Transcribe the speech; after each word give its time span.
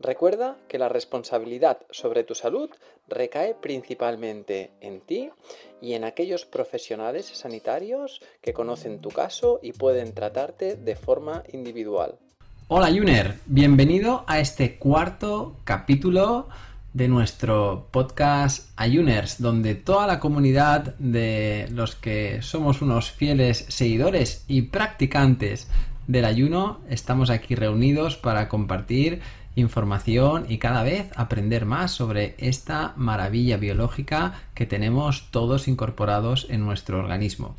Recuerda 0.00 0.56
que 0.68 0.78
la 0.78 0.88
responsabilidad 0.88 1.78
sobre 1.90 2.24
tu 2.24 2.34
salud 2.34 2.68
recae 3.08 3.54
principalmente 3.54 4.70
en 4.80 5.00
ti 5.00 5.30
y 5.80 5.94
en 5.94 6.04
aquellos 6.04 6.44
profesionales 6.44 7.26
sanitarios 7.32 8.20
que 8.42 8.52
conocen 8.52 9.00
tu 9.00 9.10
caso 9.10 9.60
y 9.62 9.72
pueden 9.72 10.12
tratarte 10.12 10.76
de 10.76 10.96
forma 10.96 11.44
individual. 11.52 12.18
Hola 12.68 12.88
Juner, 12.88 13.34
bienvenido 13.46 14.24
a 14.26 14.40
este 14.40 14.78
cuarto 14.78 15.56
capítulo 15.64 16.48
de 16.92 17.08
nuestro 17.08 17.88
podcast 17.90 18.70
Ayuners, 18.76 19.40
donde 19.40 19.74
toda 19.74 20.06
la 20.06 20.20
comunidad 20.20 20.94
de 20.98 21.68
los 21.72 21.94
que 21.94 22.40
somos 22.40 22.82
unos 22.82 23.10
fieles 23.10 23.66
seguidores 23.68 24.44
y 24.48 24.62
practicantes 24.62 25.68
del 26.06 26.24
ayuno 26.24 26.80
estamos 26.88 27.30
aquí 27.30 27.54
reunidos 27.54 28.16
para 28.16 28.48
compartir 28.48 29.20
información 29.56 30.46
y 30.48 30.58
cada 30.58 30.82
vez 30.82 31.10
aprender 31.16 31.64
más 31.64 31.92
sobre 31.92 32.34
esta 32.38 32.92
maravilla 32.96 33.56
biológica 33.56 34.42
que 34.54 34.66
tenemos 34.66 35.30
todos 35.30 35.68
incorporados 35.68 36.46
en 36.50 36.64
nuestro 36.64 36.98
organismo. 36.98 37.56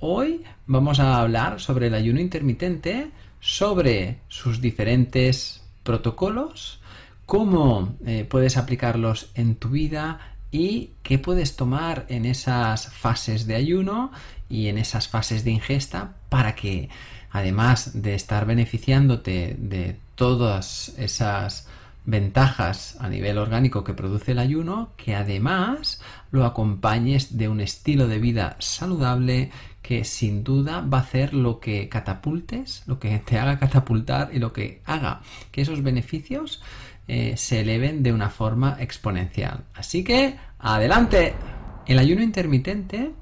Hoy 0.00 0.44
vamos 0.66 1.00
a 1.00 1.20
hablar 1.20 1.60
sobre 1.60 1.88
el 1.88 1.94
ayuno 1.94 2.20
intermitente, 2.20 3.10
sobre 3.40 4.18
sus 4.28 4.60
diferentes 4.60 5.64
protocolos, 5.82 6.80
cómo 7.26 7.96
eh, 8.06 8.26
puedes 8.28 8.56
aplicarlos 8.56 9.30
en 9.34 9.56
tu 9.56 9.70
vida 9.70 10.20
y 10.50 10.90
qué 11.02 11.18
puedes 11.18 11.56
tomar 11.56 12.06
en 12.08 12.24
esas 12.24 12.88
fases 12.88 13.46
de 13.46 13.54
ayuno 13.54 14.12
y 14.48 14.68
en 14.68 14.78
esas 14.78 15.08
fases 15.08 15.44
de 15.44 15.50
ingesta 15.50 16.14
para 16.28 16.54
que 16.54 16.88
además 17.30 18.02
de 18.02 18.14
estar 18.14 18.46
beneficiándote 18.46 19.56
de 19.58 19.96
todas 20.18 20.92
esas 20.98 21.68
ventajas 22.04 22.96
a 22.98 23.08
nivel 23.08 23.38
orgánico 23.38 23.84
que 23.84 23.94
produce 23.94 24.32
el 24.32 24.40
ayuno, 24.40 24.90
que 24.96 25.14
además 25.14 26.00
lo 26.32 26.44
acompañes 26.44 27.38
de 27.38 27.48
un 27.48 27.60
estilo 27.60 28.08
de 28.08 28.18
vida 28.18 28.56
saludable 28.58 29.50
que 29.80 30.04
sin 30.04 30.42
duda 30.42 30.80
va 30.80 30.98
a 30.98 31.02
hacer 31.02 31.34
lo 31.34 31.60
que 31.60 31.88
catapultes, 31.88 32.82
lo 32.86 32.98
que 32.98 33.16
te 33.20 33.38
haga 33.38 33.60
catapultar 33.60 34.30
y 34.32 34.40
lo 34.40 34.52
que 34.52 34.82
haga 34.86 35.20
que 35.52 35.62
esos 35.62 35.82
beneficios 35.82 36.60
eh, 37.06 37.36
se 37.36 37.60
eleven 37.60 38.02
de 38.02 38.12
una 38.12 38.28
forma 38.28 38.76
exponencial. 38.80 39.64
Así 39.74 40.02
que, 40.02 40.36
adelante. 40.58 41.34
El 41.86 41.98
ayuno 41.98 42.22
intermitente 42.22 43.12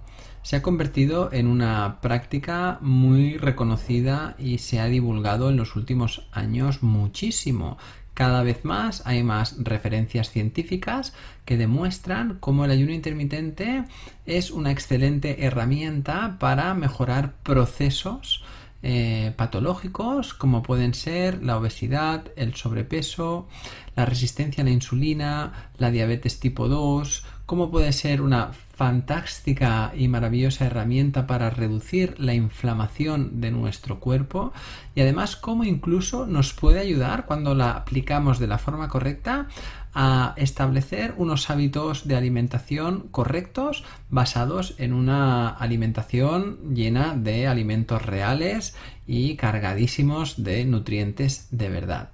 se 0.47 0.55
ha 0.55 0.63
convertido 0.63 1.31
en 1.33 1.49
una 1.49 2.01
práctica 2.01 2.79
muy 2.81 3.37
reconocida 3.37 4.37
y 4.39 4.59
se 4.59 4.79
ha 4.79 4.87
divulgado 4.87 5.51
en 5.51 5.57
los 5.57 5.75
últimos 5.75 6.29
años 6.31 6.85
muchísimo. 6.85 7.79
Cada 8.15 8.45
vez 8.45 8.65
más 8.65 9.03
hay 9.07 9.25
más 9.25 9.57
referencias 9.59 10.31
científicas 10.31 11.15
que 11.45 11.57
demuestran 11.57 12.37
cómo 12.39 12.65
el 12.65 12.71
ayuno 12.71 12.93
intermitente 12.93 13.87
es 14.25 14.53
una 14.53 14.71
excelente 14.71 15.45
herramienta 15.45 16.37
para 16.39 16.75
mejorar 16.75 17.35
procesos 17.43 18.45
eh, 18.85 19.33
patológicos 19.37 20.33
como 20.33 20.63
pueden 20.63 20.95
ser 20.95 21.43
la 21.43 21.57
obesidad, 21.57 22.31
el 22.37 22.55
sobrepeso, 22.55 23.49
la 23.97 24.07
resistencia 24.07 24.63
a 24.63 24.65
la 24.65 24.71
insulina, 24.71 25.71
la 25.77 25.91
diabetes 25.91 26.39
tipo 26.39 26.69
2, 26.69 27.25
como 27.47 27.71
puede 27.73 27.93
ser 27.93 28.23
una 28.23 28.53
fantástica 28.77 29.93
y 29.97 30.07
maravillosa 30.07 30.67
herramienta 30.67 31.27
para 31.27 31.49
reducir 31.49 32.15
la 32.19 32.35
inflamación 32.35 33.41
de 33.41 33.51
nuestro 33.51 34.01
cuerpo 34.01 34.53
y 34.95 35.01
además 35.01 35.35
cómo 35.35 35.65
incluso 35.65 36.27
nos 36.27 36.53
puede 36.53 36.79
ayudar 36.79 37.25
cuando 37.25 37.55
la 37.55 37.71
aplicamos 37.71 38.39
de 38.39 38.49
la 38.49 38.59
forma 38.59 38.89
correcta 38.91 39.49
a 39.95 40.35
establecer 40.37 41.15
unos 41.17 41.49
hábitos 41.49 42.07
de 42.07 42.17
alimentación 42.17 43.09
correctos 43.11 43.83
basados 44.11 44.75
en 44.77 44.93
una 44.93 45.49
alimentación 45.49 46.75
llena 46.75 47.15
de 47.17 47.47
alimentos 47.47 48.05
reales 48.05 48.77
y 49.07 49.37
cargadísimos 49.37 50.45
de 50.45 50.67
nutrientes 50.67 51.49
de 51.51 51.71
verdad. 51.71 52.11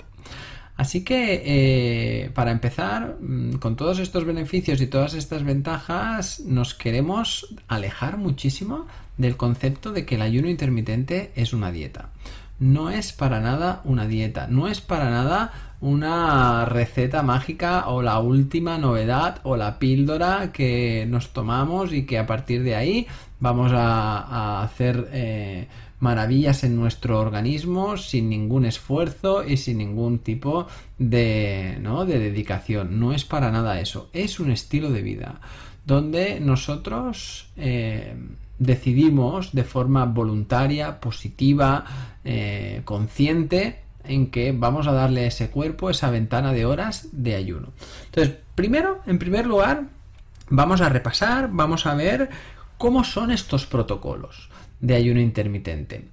Así 0.83 1.05
que, 1.05 1.43
eh, 1.45 2.31
para 2.35 2.51
empezar, 2.51 3.17
mm, 3.21 3.59
con 3.61 3.77
todos 3.77 4.01
estos 4.01 4.25
beneficios 4.25 4.81
y 4.81 4.89
todas 4.89 5.15
estas 5.15 5.45
ventajas, 5.45 6.41
nos 6.41 6.75
queremos 6.75 7.55
alejar 7.69 8.17
muchísimo 8.17 8.89
del 9.17 9.37
concepto 9.37 9.93
de 9.93 10.05
que 10.05 10.17
el 10.17 10.23
ayuno 10.23 10.49
intermitente 10.49 11.31
es 11.37 11.53
una 11.53 11.71
dieta. 11.71 12.09
No 12.59 12.91
es 12.91 13.13
para 13.13 13.39
nada 13.39 13.81
una 13.85 14.09
dieta, 14.09 14.49
no 14.49 14.67
es 14.67 14.81
para 14.81 15.09
nada 15.09 15.53
una 15.81 16.65
receta 16.65 17.23
mágica 17.23 17.87
o 17.87 18.03
la 18.03 18.19
última 18.19 18.77
novedad 18.77 19.39
o 19.45 19.57
la 19.57 19.79
píldora 19.79 20.51
que 20.51 21.07
nos 21.09 21.33
tomamos 21.33 21.93
y 21.93 22.07
que 22.07 22.19
a 22.19 22.27
partir 22.27 22.65
de 22.65 22.75
ahí 22.75 23.07
vamos 23.39 23.71
a, 23.73 24.63
hacer 24.63 25.09
eh, 25.13 25.69
maravillas 26.03 26.65
en 26.65 26.75
nuestro 26.75 27.21
organismo 27.21 27.97
sin 27.97 28.29
ningún 28.29 28.65
esfuerzo 28.65 29.45
y 29.45 29.57
sin 29.57 29.79
ningún 29.79 30.19
tipo 30.19 30.67
de, 30.99 31.79
¿no? 31.81 32.05
de 32.05 32.19
dedicación. 32.19 32.99
No 32.99 33.13
es 33.13 33.25
para 33.25 33.53
nada 33.53 33.81
eso. 33.81 34.11
Es 34.13 34.41
un 34.41 34.51
estilo 34.51 34.91
de 34.91 35.01
vida 35.01 35.41
donde 35.87 36.41
nosotros 36.41 37.47
eh, 37.57 38.17
decidimos 38.59 39.53
de 39.53 39.63
forma 39.63 40.05
voluntaria, 40.05 41.01
positiva, 41.01 41.85
eh, 42.25 42.83
consciente, 42.85 43.83
en 44.05 44.33
que 44.33 44.51
vamos 44.51 44.89
a 44.89 44.93
darle 44.93 45.23
a 45.23 45.29
ese 45.29 45.51
cuerpo 45.51 45.89
esa 45.89 46.11
ventana 46.11 46.53
de 46.53 46.67
horas 46.67 47.11
de 47.13 47.37
ayuno. 47.37 47.69
Entonces, 48.07 48.35
primero, 48.57 49.01
en 49.07 49.21
primer 49.21 49.47
lugar, 49.47 49.85
vamos 50.51 50.81
a 50.81 50.89
repasar, 50.89 51.51
vamos 51.53 51.87
a 51.87 51.95
ver 51.95 52.29
cómo 52.77 53.05
son 53.05 53.31
estos 53.31 53.67
protocolos 53.67 54.51
de 54.83 54.95
ayuno 54.95 55.21
intermitente. 55.21 56.05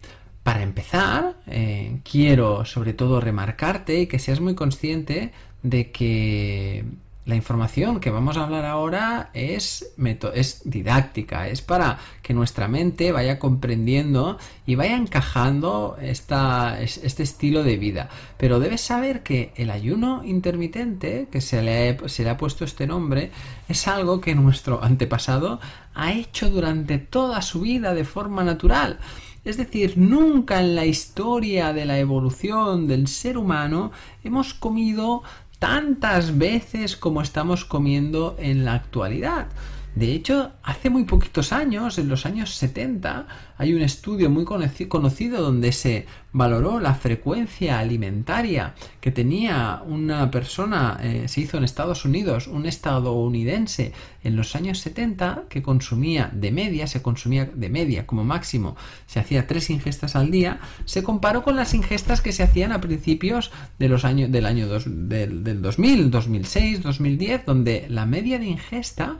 Para 0.44 0.63
empezar, 0.63 1.35
eh, 1.47 2.00
quiero 2.09 2.63
sobre 2.63 2.94
todo 2.94 3.19
remarcarte 3.19 4.00
y 4.00 4.07
que 4.07 4.19
seas 4.19 4.39
muy 4.39 4.56
consciente 4.56 5.33
de 5.62 5.92
que 5.92 6.86
la 7.25 7.36
información 7.36 8.00
que 8.00 8.10
vamos 8.10 8.38
a 8.38 8.44
hablar 8.44 8.66
ahora 8.66 9.30
es, 9.33 9.94
es 10.33 10.62
didáctica, 10.66 11.48
es 11.48 11.62
para 11.62 12.00
que 12.24 12.33
nuestra 12.33 12.68
mente 12.68 13.12
vaya 13.12 13.38
comprendiendo 13.38 14.39
y 14.66 14.75
vaya 14.75 14.95
encajando 14.95 15.98
esta, 16.01 16.81
este 16.81 17.21
estilo 17.21 17.63
de 17.63 17.77
vida. 17.77 18.10
Pero 18.38 18.60
debes 18.60 18.81
saber 18.81 19.21
que 19.21 19.54
el 19.56 19.69
ayuno 19.69 20.24
intermitente, 20.24 21.27
que 21.31 21.42
se 21.42 21.62
le, 21.62 22.10
se 22.10 22.24
le 22.24 22.31
ha 22.31 22.38
puesto 22.38 22.66
este 22.66 22.88
nombre, 22.88 23.31
es 23.68 23.88
algo 23.88 24.21
que 24.21 24.33
nuestro 24.33 24.83
antepasado 24.83 25.60
ha 25.94 26.13
hecho 26.13 26.50
durante 26.50 26.98
toda 26.98 27.44
su 27.44 27.62
vida 27.62 27.94
de 27.94 28.06
forma 28.06 28.44
natural. 28.44 28.98
Es 29.45 29.57
decir, 29.57 29.98
nunca 29.98 30.60
en 30.60 30.75
la 30.75 30.86
historia 30.86 31.74
de 31.74 31.86
la 31.86 31.98
evolución 31.98 32.88
del 32.88 33.07
ser 33.07 33.38
humano 33.38 33.92
hemos 34.24 34.54
comido 34.54 35.24
tantas 35.59 36.38
veces 36.38 36.95
como 36.95 37.21
estamos 37.21 37.65
comiendo 37.65 38.35
en 38.39 38.65
la 38.65 38.73
actualidad. 38.73 39.47
De 39.95 40.13
hecho, 40.13 40.53
hace 40.63 40.89
muy 40.89 41.03
poquitos 41.03 41.51
años, 41.51 41.97
en 41.97 42.07
los 42.07 42.25
años 42.25 42.56
70, 42.56 43.27
hay 43.59 43.73
un 43.73 43.81
estudio 43.81 44.29
muy 44.29 44.45
conocido 44.45 45.41
donde 45.41 45.73
se 45.73 46.06
valoró 46.31 46.79
la 46.79 46.94
frecuencia 46.94 47.79
alimentaria 47.79 48.73
que 49.01 49.11
tenía 49.11 49.81
una 49.85 50.31
persona, 50.31 50.97
eh, 51.01 51.27
se 51.27 51.41
hizo 51.41 51.57
en 51.57 51.65
Estados 51.65 52.06
Unidos, 52.06 52.47
un 52.47 52.65
estadounidense 52.65 53.91
en 54.23 54.38
los 54.38 54.56
años 54.56 54.79
70 54.79 55.44
que 55.50 55.61
consumía 55.61 56.29
de 56.31 56.51
media, 56.51 56.88
se 56.88 57.01
consumía 57.01 57.50
de 57.53 57.69
media 57.69 58.07
como 58.07 58.23
máximo, 58.23 58.77
se 59.07 59.19
hacía 59.19 59.45
tres 59.45 59.69
ingestas 59.69 60.15
al 60.15 60.31
día, 60.31 60.61
se 60.85 61.03
comparó 61.03 61.44
con 61.44 61.57
las 61.57 61.73
ingestas 61.73 62.21
que 62.21 62.31
se 62.31 62.44
hacían 62.44 62.71
a 62.71 62.79
principios 62.79 63.51
de 63.77 63.89
los 63.89 64.06
años, 64.06 64.31
del 64.31 64.45
año 64.45 64.69
del, 64.69 65.44
del 65.44 65.61
2000, 65.61 66.11
2006, 66.11 66.81
2010, 66.81 67.45
donde 67.45 67.88
la 67.89 68.06
media 68.06 68.39
de 68.39 68.45
ingesta 68.45 69.17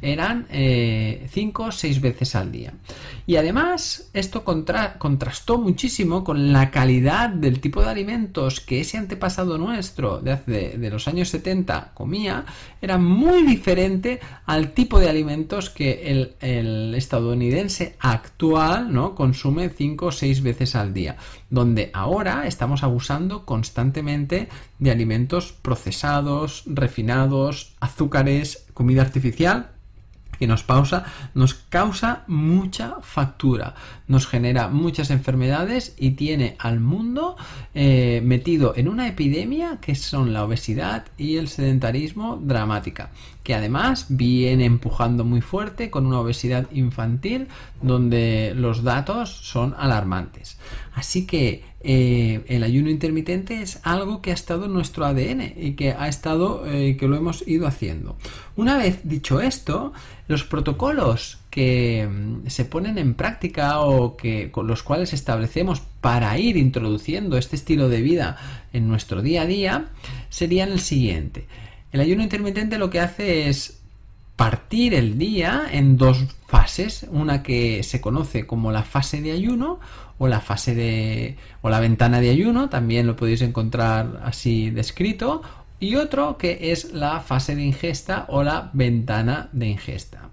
eran 0.00 0.46
5 0.50 1.62
o 1.62 1.72
6 1.72 2.00
veces 2.00 2.34
al 2.34 2.50
día. 2.50 2.74
Y 3.26 3.36
además 3.36 3.81
esto 4.12 4.44
contrastó 4.44 5.58
muchísimo 5.58 6.24
con 6.24 6.52
la 6.52 6.70
calidad 6.70 7.30
del 7.30 7.60
tipo 7.60 7.82
de 7.82 7.90
alimentos 7.90 8.60
que 8.60 8.80
ese 8.80 8.98
antepasado 8.98 9.58
nuestro 9.58 10.20
de, 10.20 10.90
los 10.90 11.08
años 11.08 11.28
70 11.30 11.92
comía, 11.94 12.44
era 12.80 12.98
muy 12.98 13.42
diferente 13.42 14.20
al 14.46 14.72
tipo 14.72 15.00
de 15.00 15.08
alimentos 15.08 15.70
que 15.70 16.10
el, 16.10 16.34
el 16.40 16.94
estadounidense 16.94 17.96
actual 18.00 18.92
¿no? 18.92 19.14
consume 19.14 19.68
5 19.68 20.06
o 20.06 20.12
6 20.12 20.42
veces 20.42 20.74
al 20.74 20.92
día, 20.92 21.16
donde 21.50 21.90
ahora 21.92 22.46
estamos 22.46 22.82
abusando 22.82 23.44
constantemente 23.44 24.48
de 24.78 24.90
alimentos 24.90 25.52
procesados, 25.52 26.64
refinados, 26.66 27.74
azúcares, 27.80 28.66
comida 28.74 29.02
artificial 29.02 29.70
que 30.38 30.46
nos 30.46 30.62
pausa, 30.62 31.04
nos 31.34 31.54
causa 31.54 32.24
mucha 32.26 32.96
factura, 33.02 33.74
nos 34.12 34.26
genera 34.26 34.68
muchas 34.68 35.08
enfermedades 35.08 35.94
y 35.98 36.10
tiene 36.10 36.54
al 36.58 36.80
mundo 36.80 37.34
eh, 37.74 38.20
metido 38.22 38.74
en 38.76 38.88
una 38.88 39.08
epidemia 39.08 39.78
que 39.80 39.94
son 39.94 40.34
la 40.34 40.44
obesidad 40.44 41.06
y 41.16 41.38
el 41.38 41.48
sedentarismo 41.48 42.36
dramática, 42.36 43.10
que 43.42 43.54
además 43.54 44.04
viene 44.10 44.66
empujando 44.66 45.24
muy 45.24 45.40
fuerte 45.40 45.90
con 45.90 46.04
una 46.04 46.20
obesidad 46.20 46.70
infantil 46.72 47.48
donde 47.80 48.52
los 48.54 48.82
datos 48.82 49.30
son 49.30 49.74
alarmantes. 49.78 50.58
Así 50.94 51.26
que 51.26 51.64
eh, 51.80 52.44
el 52.48 52.64
ayuno 52.64 52.90
intermitente 52.90 53.62
es 53.62 53.80
algo 53.82 54.20
que 54.20 54.30
ha 54.30 54.34
estado 54.34 54.66
en 54.66 54.74
nuestro 54.74 55.06
ADN 55.06 55.54
y 55.56 55.72
que 55.72 55.92
ha 55.92 56.06
estado, 56.06 56.66
eh, 56.66 56.98
que 56.98 57.08
lo 57.08 57.16
hemos 57.16 57.48
ido 57.48 57.66
haciendo. 57.66 58.18
Una 58.56 58.76
vez 58.76 59.00
dicho 59.04 59.40
esto, 59.40 59.94
los 60.28 60.44
protocolos 60.44 61.38
que 61.52 62.08
mm, 62.10 62.46
se 62.48 62.64
ponen 62.64 62.96
en 62.96 63.12
práctica 63.12 63.80
o 63.82 64.16
que 64.16 64.50
con 64.50 64.66
los 64.66 64.82
cuales 64.82 65.12
establecemos 65.12 65.82
para 66.00 66.38
ir 66.38 66.56
introduciendo 66.56 67.36
este 67.36 67.56
estilo 67.56 67.90
de 67.90 68.00
vida 68.00 68.38
en 68.72 68.88
nuestro 68.88 69.20
día 69.20 69.42
a 69.42 69.46
día 69.46 69.84
serían 70.30 70.72
el 70.72 70.80
siguiente. 70.80 71.46
El 71.92 72.00
ayuno 72.00 72.22
intermitente 72.22 72.78
lo 72.78 72.88
que 72.88 73.00
hace 73.00 73.50
es 73.50 73.82
partir 74.34 74.94
el 74.94 75.18
día 75.18 75.66
en 75.70 75.98
dos 75.98 76.24
fases, 76.46 77.06
una 77.10 77.42
que 77.42 77.82
se 77.82 78.00
conoce 78.00 78.46
como 78.46 78.72
la 78.72 78.82
fase 78.82 79.20
de 79.20 79.32
ayuno 79.32 79.78
o 80.16 80.28
la 80.28 80.40
fase 80.40 80.74
de 80.74 81.36
o 81.60 81.68
la 81.68 81.80
ventana 81.80 82.20
de 82.20 82.30
ayuno, 82.30 82.70
también 82.70 83.06
lo 83.06 83.14
podéis 83.14 83.42
encontrar 83.42 84.22
así 84.24 84.70
descrito, 84.70 85.42
y 85.80 85.96
otro 85.96 86.38
que 86.38 86.72
es 86.72 86.94
la 86.94 87.20
fase 87.20 87.54
de 87.56 87.62
ingesta 87.62 88.24
o 88.28 88.42
la 88.42 88.70
ventana 88.72 89.50
de 89.52 89.66
ingesta. 89.66 90.30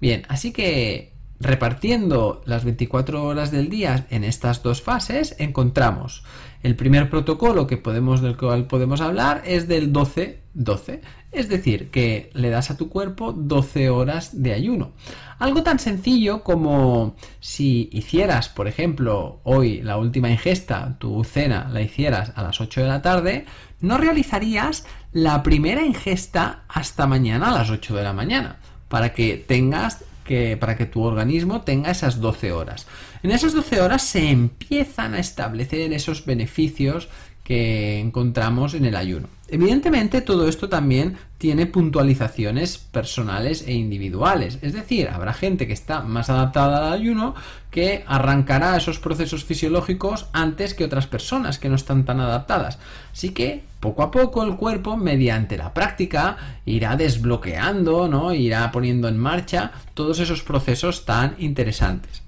Bien, 0.00 0.22
así 0.28 0.52
que 0.52 1.12
repartiendo 1.40 2.42
las 2.44 2.64
24 2.64 3.24
horas 3.24 3.50
del 3.50 3.70
día 3.70 4.06
en 4.10 4.24
estas 4.24 4.62
dos 4.62 4.82
fases, 4.82 5.34
encontramos 5.38 6.22
el 6.62 6.76
primer 6.76 7.08
protocolo 7.08 7.66
que 7.66 7.78
podemos, 7.78 8.20
del 8.20 8.36
cual 8.36 8.66
podemos 8.66 9.00
hablar 9.00 9.42
es 9.46 9.66
del 9.66 9.92
12-12, 9.92 11.00
es 11.32 11.48
decir, 11.48 11.90
que 11.90 12.30
le 12.34 12.50
das 12.50 12.70
a 12.70 12.76
tu 12.76 12.90
cuerpo 12.90 13.32
12 13.32 13.88
horas 13.88 14.42
de 14.42 14.52
ayuno. 14.52 14.92
Algo 15.38 15.62
tan 15.62 15.78
sencillo 15.78 16.42
como 16.42 17.16
si 17.40 17.88
hicieras, 17.92 18.50
por 18.50 18.68
ejemplo, 18.68 19.40
hoy 19.44 19.80
la 19.80 19.96
última 19.96 20.28
ingesta, 20.28 20.98
tu 20.98 21.24
cena 21.24 21.70
la 21.72 21.80
hicieras 21.80 22.32
a 22.36 22.42
las 22.42 22.60
8 22.60 22.82
de 22.82 22.88
la 22.88 23.00
tarde, 23.00 23.46
no 23.80 23.96
realizarías 23.96 24.84
la 25.12 25.42
primera 25.42 25.82
ingesta 25.86 26.64
hasta 26.68 27.06
mañana 27.06 27.48
a 27.48 27.58
las 27.58 27.70
8 27.70 27.96
de 27.96 28.02
la 28.02 28.12
mañana, 28.12 28.58
para 28.90 29.14
que 29.14 29.36
tengas 29.36 30.04
que, 30.24 30.58
para 30.58 30.76
que 30.76 30.84
tu 30.84 31.02
organismo 31.02 31.62
tenga 31.62 31.90
esas 31.90 32.20
12 32.20 32.52
horas. 32.52 32.86
En 33.22 33.30
esas 33.30 33.54
12 33.54 33.80
horas 33.80 34.02
se 34.02 34.28
empiezan 34.30 35.14
a 35.14 35.20
establecer 35.20 35.92
esos 35.92 36.26
beneficios 36.26 37.08
que 37.44 38.00
encontramos 38.00 38.74
en 38.74 38.84
el 38.84 38.96
ayuno. 38.96 39.28
Evidentemente 39.52 40.20
todo 40.20 40.48
esto 40.48 40.68
también 40.68 41.16
tiene 41.36 41.66
puntualizaciones 41.66 42.78
personales 42.78 43.64
e 43.66 43.72
individuales, 43.72 44.58
es 44.62 44.72
decir, 44.72 45.08
habrá 45.08 45.32
gente 45.32 45.66
que 45.66 45.72
está 45.72 46.02
más 46.02 46.30
adaptada 46.30 46.86
al 46.86 46.92
ayuno 46.92 47.34
que 47.70 48.04
arrancará 48.06 48.76
esos 48.76 49.00
procesos 49.00 49.44
fisiológicos 49.44 50.26
antes 50.32 50.74
que 50.74 50.84
otras 50.84 51.08
personas 51.08 51.58
que 51.58 51.68
no 51.68 51.74
están 51.74 52.04
tan 52.04 52.20
adaptadas. 52.20 52.78
Así 53.12 53.30
que 53.30 53.64
poco 53.80 54.02
a 54.02 54.10
poco 54.10 54.44
el 54.44 54.56
cuerpo, 54.56 54.96
mediante 54.96 55.56
la 55.56 55.74
práctica, 55.74 56.36
irá 56.64 56.96
desbloqueando, 56.96 58.06
¿no? 58.06 58.32
irá 58.32 58.70
poniendo 58.70 59.08
en 59.08 59.18
marcha 59.18 59.72
todos 59.94 60.20
esos 60.20 60.42
procesos 60.42 61.04
tan 61.04 61.34
interesantes. 61.38 62.22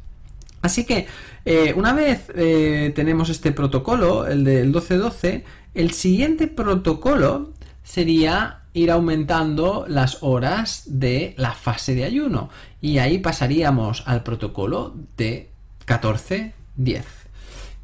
Así 0.62 0.84
que 0.86 1.06
eh, 1.44 1.74
una 1.76 1.92
vez 1.92 2.30
eh, 2.36 2.92
tenemos 2.94 3.28
este 3.30 3.50
protocolo, 3.50 4.26
el 4.26 4.44
del 4.44 4.66
1212, 4.66 5.44
el 5.74 5.92
siguiente 5.92 6.46
protocolo 6.46 7.52
sería 7.82 8.60
ir 8.74 8.90
aumentando 8.90 9.84
las 9.88 10.22
horas 10.22 10.84
de 10.86 11.34
la 11.36 11.52
fase 11.52 11.94
de 11.94 12.04
ayuno 12.04 12.50
y 12.80 12.98
ahí 12.98 13.18
pasaríamos 13.18 14.02
al 14.06 14.22
protocolo 14.22 14.94
de 15.16 15.50
14-10. 15.86 16.52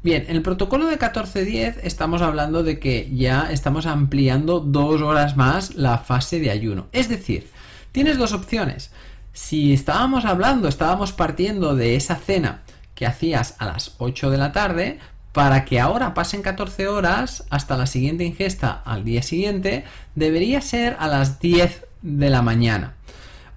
Bien, 0.01 0.25
en 0.29 0.35
el 0.35 0.41
protocolo 0.41 0.87
de 0.87 0.97
14-10 0.97 1.79
estamos 1.83 2.21
hablando 2.21 2.63
de 2.63 2.79
que 2.79 3.11
ya 3.13 3.49
estamos 3.51 3.85
ampliando 3.85 4.61
dos 4.61 5.01
horas 5.01 5.35
más 5.35 5.75
la 5.75 5.97
fase 5.97 6.39
de 6.39 6.51
ayuno. 6.51 6.87
Es 6.91 7.09
decir, 7.09 7.49
tienes 7.91 8.17
dos 8.17 8.33
opciones. 8.33 8.91
Si 9.33 9.73
estábamos 9.73 10.25
hablando, 10.25 10.67
estábamos 10.67 11.11
partiendo 11.11 11.75
de 11.75 11.95
esa 11.95 12.15
cena 12.15 12.61
que 12.95 13.05
hacías 13.05 13.55
a 13.59 13.65
las 13.65 13.95
8 13.97 14.29
de 14.29 14.37
la 14.37 14.51
tarde 14.51 14.99
para 15.33 15.65
que 15.65 15.79
ahora 15.79 16.13
pasen 16.13 16.41
14 16.41 16.87
horas 16.87 17.45
hasta 17.49 17.77
la 17.77 17.85
siguiente 17.85 18.23
ingesta 18.23 18.81
al 18.85 19.03
día 19.03 19.21
siguiente, 19.21 19.83
debería 20.15 20.61
ser 20.61 20.95
a 20.99 21.07
las 21.07 21.39
10 21.39 21.85
de 22.01 22.29
la 22.29 22.41
mañana. 22.41 22.95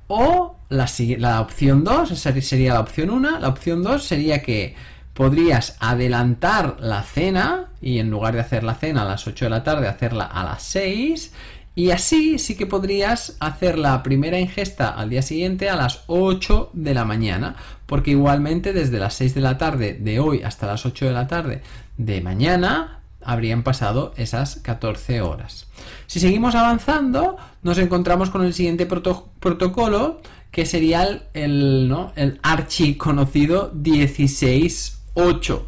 O 0.09 0.57
la, 0.69 1.41
opción 1.41 1.85
2, 1.85 2.19
sería 2.19 2.75
la 2.75 2.81
opción 2.81 3.11
1, 3.11 3.39
la 3.39 3.49
opción 3.49 3.83
2 3.83 4.03
sería 4.03 4.43
que 4.43 4.75
podrías 5.15 5.77
adelantar 5.81 6.77
la 6.81 7.03
cena 7.03 7.71
y 7.81 7.99
en 7.99 8.11
lugar 8.11 8.35
de 8.35 8.41
hacer 8.41 8.65
la 8.65 8.75
cena 8.75 9.03
a 9.03 9.07
las 9.07 9.27
8 9.27 9.47
de 9.47 9.51
la 9.51 9.65
tarde, 9.65 9.89
hacerla 9.89 10.25
a 10.25 10.45
las 10.45 10.63
6 10.63 11.33
y 11.75 11.91
así 11.91 12.39
sí 12.39 12.55
que 12.55 12.67
podrías 12.67 13.37
hacer 13.41 13.79
la 13.79 14.03
primera 14.03 14.39
ingesta 14.39 14.91
al 14.91 15.09
día 15.09 15.23
siguiente 15.23 15.71
a 15.71 15.77
las 15.77 16.05
8 16.07 16.71
de 16.75 16.95
la 16.95 17.05
mañana, 17.05 17.57
porque 17.93 18.13
igualmente 18.13 18.73
desde 18.73 18.99
las 18.99 19.13
6 19.17 19.35
de 19.35 19.43
la 19.43 19.59
tarde 19.59 19.93
de 19.93 20.19
hoy 20.19 20.43
hasta 20.45 20.67
las 20.67 20.87
8 20.87 21.05
de 21.05 21.13
la 21.13 21.29
tarde 21.29 21.61
de 21.99 22.23
mañana 22.23 23.01
habrían 23.21 23.63
pasado 23.65 24.15
esas 24.17 24.61
14 24.63 25.21
horas. 25.21 25.67
Si 26.07 26.19
seguimos 26.19 26.55
avanzando, 26.55 27.37
nos 27.63 27.77
encontramos 27.77 28.31
con 28.31 28.47
el 28.47 28.55
siguiente 28.55 28.87
protocolo, 28.87 30.23
que 30.51 30.65
sería 30.65 31.03
el, 31.03 31.25
el, 31.35 31.87
¿no? 31.91 32.15
el 32.17 32.41
archiconocido 32.43 33.75
16.8. 33.75 35.63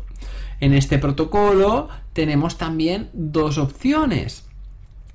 En 0.60 0.72
este 0.72 0.96
protocolo 0.96 1.90
tenemos 2.14 2.56
también 2.56 3.10
dos 3.12 3.58
opciones 3.58 4.46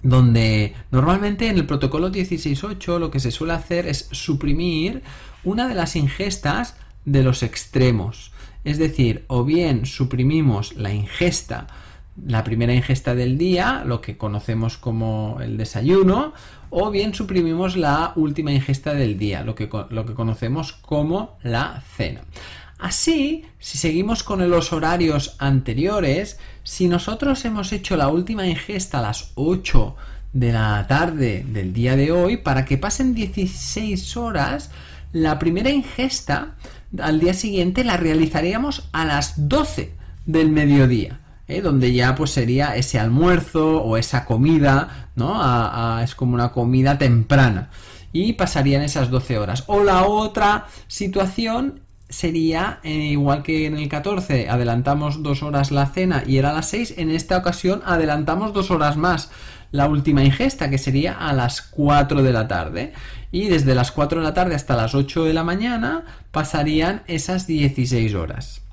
donde 0.03 0.75
normalmente 0.91 1.47
en 1.47 1.57
el 1.57 1.65
protocolo 1.65 2.11
16.8 2.11 2.99
lo 2.99 3.09
que 3.09 3.19
se 3.19 3.31
suele 3.31 3.53
hacer 3.53 3.87
es 3.87 4.09
suprimir 4.11 5.01
una 5.43 5.67
de 5.67 5.73
las 5.73 5.95
ingestas 5.95 6.75
de 7.05 7.23
los 7.23 7.43
extremos. 7.43 8.31
Es 8.63 8.77
decir, 8.77 9.25
o 9.27 9.43
bien 9.43 9.85
suprimimos 9.85 10.75
la 10.75 10.93
ingesta, 10.93 11.67
la 12.25 12.43
primera 12.43 12.73
ingesta 12.73 13.15
del 13.15 13.37
día, 13.37 13.83
lo 13.85 14.01
que 14.01 14.17
conocemos 14.17 14.77
como 14.77 15.37
el 15.41 15.57
desayuno, 15.57 16.33
o 16.69 16.91
bien 16.91 17.13
suprimimos 17.13 17.77
la 17.77 18.13
última 18.15 18.51
ingesta 18.51 18.93
del 18.93 19.17
día, 19.17 19.43
lo 19.43 19.55
que, 19.55 19.69
lo 19.89 20.05
que 20.05 20.13
conocemos 20.13 20.73
como 20.73 21.37
la 21.41 21.83
cena. 21.95 22.21
Así, 22.77 23.45
si 23.59 23.77
seguimos 23.77 24.23
con 24.23 24.47
los 24.49 24.71
horarios 24.71 25.35
anteriores, 25.39 26.39
si 26.63 26.87
nosotros 26.87 27.43
hemos 27.43 27.73
hecho 27.73 27.97
la 27.97 28.07
última 28.07 28.47
ingesta 28.47 28.99
a 28.99 29.01
las 29.01 29.31
8 29.35 29.95
de 30.31 30.53
la 30.53 30.85
tarde 30.87 31.45
del 31.45 31.73
día 31.73 31.97
de 31.97 32.11
hoy, 32.11 32.37
para 32.37 32.63
que 32.63 32.77
pasen 32.77 33.13
16 33.13 34.15
horas, 34.15 34.71
la 35.11 35.39
primera 35.39 35.69
ingesta 35.69 36.55
al 36.99 37.19
día 37.19 37.33
siguiente 37.33 37.83
la 37.83 37.97
realizaríamos 37.97 38.89
a 38.91 39.05
las 39.05 39.49
12 39.49 39.93
del 40.25 40.49
mediodía. 40.51 41.19
¿eh? 41.49 41.61
donde 41.61 41.91
ya 41.91 42.15
pues 42.15 42.31
sería 42.31 42.75
ese 42.75 42.99
almuerzo 42.99 43.81
o 43.81 43.97
esa 43.97 44.23
comida, 44.23 45.09
¿no? 45.15 45.41
es 46.01 46.15
como 46.15 46.35
una 46.35 46.51
comida 46.51 46.97
temprana 46.97 47.69
y 48.13 48.33
pasarían 48.33 48.83
esas 48.83 49.09
12 49.09 49.37
horas. 49.37 49.63
O 49.67 49.83
la 49.83 50.05
otra 50.05 50.67
situación 50.87 51.81
sería 52.07 52.79
eh, 52.83 52.91
igual 52.91 53.43
que 53.43 53.65
en 53.65 53.77
el 53.77 53.87
14 53.89 54.49
adelantamos 54.49 55.21
dos 55.21 55.43
horas 55.43 55.71
la 55.71 55.85
cena 55.87 56.23
y 56.25 56.37
era 56.37 56.49
a 56.49 56.53
las 56.53 56.67
6 56.69 56.95
en 56.97 57.11
esta 57.11 57.37
ocasión 57.37 57.83
adelantamos 57.85 58.51
dos 58.51 58.71
horas 58.71 58.97
más 58.97 59.29
la 59.71 59.87
última 59.87 60.23
ingesta 60.23 60.69
que 60.69 60.77
sería 60.77 61.13
a 61.13 61.33
las 61.33 61.61
4 61.61 62.23
de 62.23 62.33
la 62.33 62.47
tarde. 62.47 62.93
Y 63.31 63.47
desde 63.47 63.75
las 63.75 63.91
4 63.91 64.19
de 64.19 64.25
la 64.25 64.33
tarde 64.33 64.55
hasta 64.55 64.75
las 64.75 64.95
8 64.95 65.25
de 65.25 65.33
la 65.33 65.43
mañana 65.43 66.05
pasarían 66.31 67.03
esas 67.07 67.45
16 67.47 68.15
horas 68.15 68.68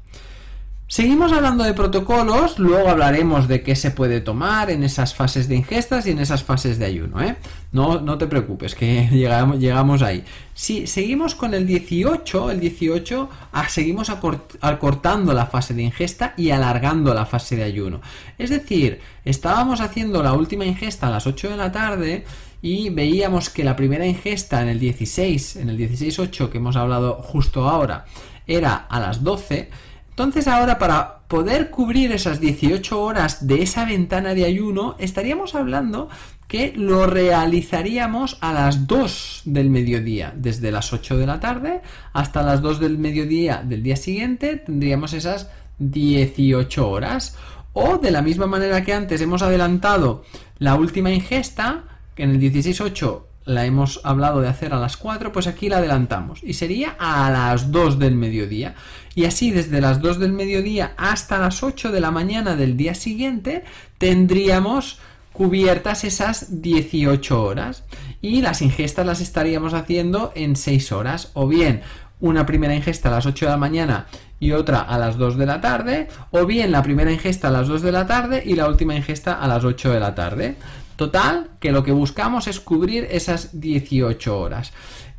Seguimos 0.88 1.32
hablando 1.32 1.64
de 1.64 1.74
protocolos, 1.74 2.60
luego 2.60 2.88
hablaremos 2.88 3.48
de 3.48 3.64
qué 3.64 3.74
se 3.74 3.90
puede 3.90 4.20
tomar 4.20 4.70
en 4.70 4.84
esas 4.84 5.16
fases 5.16 5.48
de 5.48 5.56
ingestas 5.56 6.06
y 6.06 6.12
en 6.12 6.20
esas 6.20 6.44
fases 6.44 6.78
de 6.78 6.84
ayuno, 6.84 7.20
¿eh? 7.20 7.34
No, 7.72 8.00
no 8.00 8.18
te 8.18 8.28
preocupes, 8.28 8.76
que 8.76 9.08
llegamos, 9.58 10.02
ahí. 10.02 10.22
Si 10.54 10.86
seguimos 10.86 11.34
con 11.34 11.54
el 11.54 11.66
18, 11.66 12.52
el 12.52 12.60
18 12.60 13.28
ah, 13.50 13.68
seguimos 13.68 14.10
acortando 14.10 15.34
la 15.34 15.46
fase 15.46 15.74
de 15.74 15.82
ingesta 15.82 16.34
y 16.36 16.50
alargando 16.50 17.12
la 17.14 17.26
fase 17.26 17.56
de 17.56 17.64
ayuno. 17.64 18.00
Es 18.38 18.50
decir, 18.50 19.00
estábamos 19.24 19.80
haciendo 19.80 20.22
la 20.22 20.34
última 20.34 20.66
ingesta 20.66 21.08
a 21.08 21.10
las 21.10 21.26
8 21.26 21.50
de 21.50 21.56
la 21.56 21.72
tarde 21.72 22.24
y 22.62 22.90
veíamos 22.90 23.50
que 23.50 23.64
la 23.64 23.74
primera 23.74 24.06
ingesta 24.06 24.62
en 24.62 24.68
el 24.68 24.78
16, 24.78 25.56
en 25.56 25.68
el 25.68 25.78
16.8 25.78 26.48
que 26.48 26.58
hemos 26.58 26.76
hablado 26.76 27.14
justo 27.14 27.68
ahora, 27.68 28.04
era 28.46 28.76
a 28.76 29.00
las 29.00 29.24
12 29.24 29.68
entonces 30.16 30.48
ahora 30.48 30.78
para 30.78 31.18
poder 31.28 31.68
cubrir 31.68 32.10
esas 32.10 32.40
18 32.40 33.02
horas 33.02 33.46
de 33.46 33.60
esa 33.62 33.84
ventana 33.84 34.32
de 34.32 34.46
ayuno, 34.46 34.96
estaríamos 34.98 35.54
hablando 35.54 36.08
que 36.48 36.72
lo 36.74 37.06
realizaríamos 37.06 38.38
a 38.40 38.54
las 38.54 38.86
2 38.86 39.42
del 39.44 39.68
mediodía, 39.68 40.32
desde 40.34 40.72
las 40.72 40.94
8 40.94 41.18
de 41.18 41.26
la 41.26 41.38
tarde 41.38 41.82
hasta 42.14 42.42
las 42.42 42.62
2 42.62 42.80
del 42.80 42.96
mediodía 42.96 43.62
del 43.62 43.82
día 43.82 43.96
siguiente 43.96 44.56
tendríamos 44.56 45.12
esas 45.12 45.50
18 45.80 46.88
horas. 46.88 47.36
O 47.74 47.98
de 47.98 48.10
la 48.10 48.22
misma 48.22 48.46
manera 48.46 48.82
que 48.84 48.94
antes 48.94 49.20
hemos 49.20 49.42
adelantado 49.42 50.24
la 50.58 50.76
última 50.76 51.10
ingesta, 51.10 51.84
que 52.14 52.22
en 52.22 52.30
el 52.30 52.40
16.8 52.40 53.22
la 53.46 53.64
hemos 53.64 54.00
hablado 54.04 54.40
de 54.40 54.48
hacer 54.48 54.74
a 54.74 54.78
las 54.78 54.96
4, 54.96 55.32
pues 55.32 55.46
aquí 55.46 55.68
la 55.68 55.78
adelantamos 55.78 56.40
y 56.42 56.52
sería 56.52 56.96
a 56.98 57.30
las 57.30 57.70
2 57.70 57.98
del 57.98 58.16
mediodía. 58.16 58.74
Y 59.14 59.24
así 59.24 59.52
desde 59.52 59.80
las 59.80 60.02
2 60.02 60.18
del 60.18 60.32
mediodía 60.32 60.92
hasta 60.98 61.38
las 61.38 61.62
8 61.62 61.90
de 61.90 62.00
la 62.00 62.10
mañana 62.10 62.56
del 62.56 62.76
día 62.76 62.94
siguiente 62.94 63.64
tendríamos 63.98 64.98
cubiertas 65.32 66.04
esas 66.04 66.62
18 66.62 67.42
horas 67.42 67.84
y 68.20 68.42
las 68.42 68.62
ingestas 68.62 69.06
las 69.06 69.20
estaríamos 69.20 69.74
haciendo 69.74 70.32
en 70.34 70.56
6 70.56 70.92
horas 70.92 71.30
o 71.34 71.46
bien 71.46 71.82
una 72.20 72.46
primera 72.46 72.74
ingesta 72.74 73.10
a 73.10 73.12
las 73.12 73.26
8 73.26 73.44
de 73.44 73.50
la 73.50 73.58
mañana 73.58 74.06
y 74.40 74.52
otra 74.52 74.80
a 74.80 74.98
las 74.98 75.18
2 75.18 75.36
de 75.36 75.46
la 75.46 75.60
tarde 75.60 76.08
o 76.30 76.46
bien 76.46 76.72
la 76.72 76.82
primera 76.82 77.12
ingesta 77.12 77.48
a 77.48 77.50
las 77.50 77.68
2 77.68 77.82
de 77.82 77.92
la 77.92 78.06
tarde 78.06 78.42
y 78.44 78.54
la 78.54 78.68
última 78.68 78.96
ingesta 78.96 79.34
a 79.34 79.46
las 79.46 79.64
8 79.64 79.92
de 79.92 80.00
la 80.00 80.14
tarde. 80.14 80.56
Total, 80.96 81.50
que 81.60 81.72
lo 81.72 81.82
que 81.84 81.92
buscamos 81.92 82.48
es 82.48 82.60
cubrir 82.60 83.06
esas 83.10 83.60
18 83.60 84.38
horas. 84.38 84.72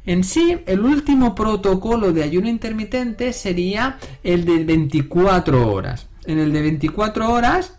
En 0.05 0.23
sí, 0.23 0.57
el 0.65 0.81
último 0.81 1.35
protocolo 1.35 2.13
de 2.13 2.23
ayuno 2.23 2.47
intermitente 2.47 3.33
sería 3.33 3.97
el 4.23 4.45
de 4.45 4.63
24 4.63 5.71
horas. 5.71 6.07
En 6.25 6.39
el 6.39 6.53
de 6.53 6.61
24 6.61 7.29
horas, 7.31 7.73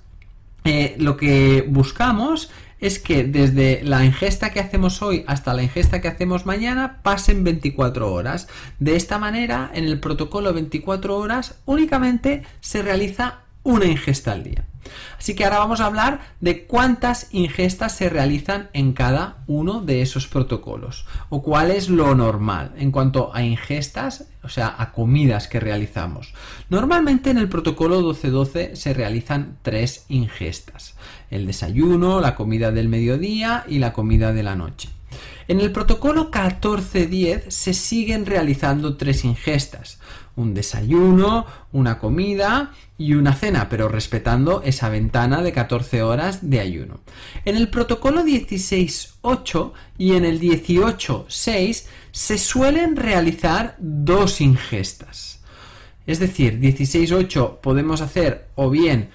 eh, 0.64 0.94
lo 0.98 1.16
que 1.16 1.64
buscamos 1.68 2.50
es 2.80 2.98
que 2.98 3.24
desde 3.24 3.82
la 3.82 4.04
ingesta 4.04 4.50
que 4.50 4.60
hacemos 4.60 5.02
hoy 5.02 5.24
hasta 5.26 5.54
la 5.54 5.62
ingesta 5.62 6.00
que 6.00 6.08
hacemos 6.08 6.46
mañana 6.46 7.00
pasen 7.02 7.44
24 7.44 8.12
horas. 8.12 8.48
De 8.78 8.94
esta 8.94 9.18
manera, 9.18 9.70
en 9.74 9.84
el 9.84 9.98
protocolo 9.98 10.52
24 10.52 11.16
horas 11.16 11.56
únicamente 11.66 12.42
se 12.60 12.82
realiza 12.82 13.40
una 13.62 13.86
ingesta 13.86 14.32
al 14.32 14.44
día. 14.44 14.66
Así 15.18 15.34
que 15.34 15.44
ahora 15.44 15.58
vamos 15.58 15.80
a 15.80 15.86
hablar 15.86 16.20
de 16.40 16.66
cuántas 16.66 17.28
ingestas 17.32 17.96
se 17.96 18.08
realizan 18.08 18.70
en 18.72 18.92
cada 18.92 19.38
uno 19.46 19.80
de 19.80 20.02
esos 20.02 20.26
protocolos 20.26 21.06
o 21.28 21.42
cuál 21.42 21.70
es 21.70 21.88
lo 21.88 22.14
normal 22.14 22.72
en 22.76 22.90
cuanto 22.90 23.34
a 23.34 23.42
ingestas, 23.42 24.28
o 24.42 24.48
sea, 24.48 24.74
a 24.78 24.92
comidas 24.92 25.48
que 25.48 25.60
realizamos. 25.60 26.34
Normalmente 26.70 27.30
en 27.30 27.38
el 27.38 27.48
protocolo 27.48 28.00
12-12 28.02 28.74
se 28.74 28.94
realizan 28.94 29.58
tres 29.62 30.04
ingestas, 30.08 30.94
el 31.30 31.46
desayuno, 31.46 32.20
la 32.20 32.34
comida 32.34 32.72
del 32.72 32.88
mediodía 32.88 33.64
y 33.68 33.78
la 33.78 33.92
comida 33.92 34.32
de 34.32 34.42
la 34.42 34.56
noche. 34.56 34.90
En 35.48 35.60
el 35.60 35.72
protocolo 35.72 36.30
14-10 36.30 37.48
se 37.48 37.72
siguen 37.72 38.26
realizando 38.26 38.98
tres 38.98 39.24
ingestas, 39.24 39.98
un 40.38 40.54
desayuno, 40.54 41.46
una 41.72 41.98
comida 41.98 42.72
y 42.96 43.14
una 43.14 43.34
cena, 43.34 43.68
pero 43.68 43.88
respetando 43.88 44.62
esa 44.64 44.88
ventana 44.88 45.42
de 45.42 45.52
14 45.52 46.02
horas 46.02 46.48
de 46.48 46.60
ayuno. 46.60 47.00
En 47.44 47.56
el 47.56 47.68
protocolo 47.68 48.22
16.8 48.22 49.72
y 49.98 50.14
en 50.14 50.24
el 50.24 50.40
18.6 50.40 51.86
se 52.12 52.38
suelen 52.38 52.96
realizar 52.96 53.74
dos 53.78 54.40
ingestas. 54.40 55.40
Es 56.06 56.20
decir, 56.20 56.60
16.8 56.60 57.58
podemos 57.58 58.00
hacer 58.00 58.48
o 58.54 58.70
bien 58.70 59.10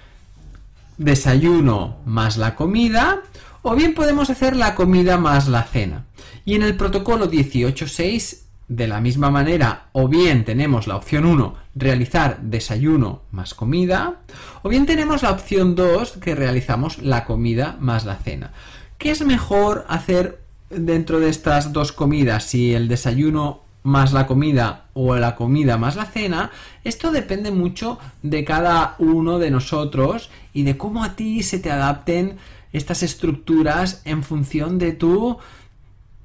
desayuno 0.98 1.98
más 2.04 2.36
la 2.36 2.54
comida, 2.54 3.22
o 3.62 3.74
bien 3.74 3.94
podemos 3.94 4.28
hacer 4.28 4.54
la 4.54 4.74
comida 4.74 5.16
más 5.16 5.48
la 5.48 5.64
cena. 5.64 6.04
Y 6.44 6.54
en 6.54 6.62
el 6.62 6.76
protocolo 6.76 7.30
18.6 7.30 8.43
de 8.68 8.88
la 8.88 9.00
misma 9.00 9.30
manera, 9.30 9.88
o 9.92 10.08
bien 10.08 10.44
tenemos 10.44 10.86
la 10.86 10.96
opción 10.96 11.26
1, 11.26 11.54
realizar 11.74 12.40
desayuno 12.40 13.22
más 13.30 13.54
comida, 13.54 14.20
o 14.62 14.68
bien 14.68 14.86
tenemos 14.86 15.22
la 15.22 15.32
opción 15.32 15.74
2, 15.74 16.18
que 16.18 16.34
realizamos 16.34 16.98
la 16.98 17.24
comida 17.24 17.76
más 17.80 18.04
la 18.04 18.16
cena. 18.16 18.52
¿Qué 18.98 19.10
es 19.10 19.24
mejor 19.24 19.84
hacer 19.88 20.40
dentro 20.70 21.20
de 21.20 21.28
estas 21.28 21.72
dos 21.72 21.92
comidas? 21.92 22.44
Si 22.44 22.74
el 22.74 22.88
desayuno 22.88 23.64
más 23.82 24.14
la 24.14 24.26
comida 24.26 24.86
o 24.94 25.14
la 25.16 25.36
comida 25.36 25.76
más 25.76 25.94
la 25.94 26.06
cena, 26.06 26.50
esto 26.84 27.12
depende 27.12 27.50
mucho 27.50 27.98
de 28.22 28.44
cada 28.44 28.96
uno 28.98 29.38
de 29.38 29.50
nosotros 29.50 30.30
y 30.54 30.62
de 30.62 30.78
cómo 30.78 31.04
a 31.04 31.16
ti 31.16 31.42
se 31.42 31.58
te 31.58 31.70
adapten 31.70 32.38
estas 32.72 33.02
estructuras 33.02 34.00
en 34.04 34.22
función 34.22 34.78
de 34.78 34.92
tu 34.92 35.38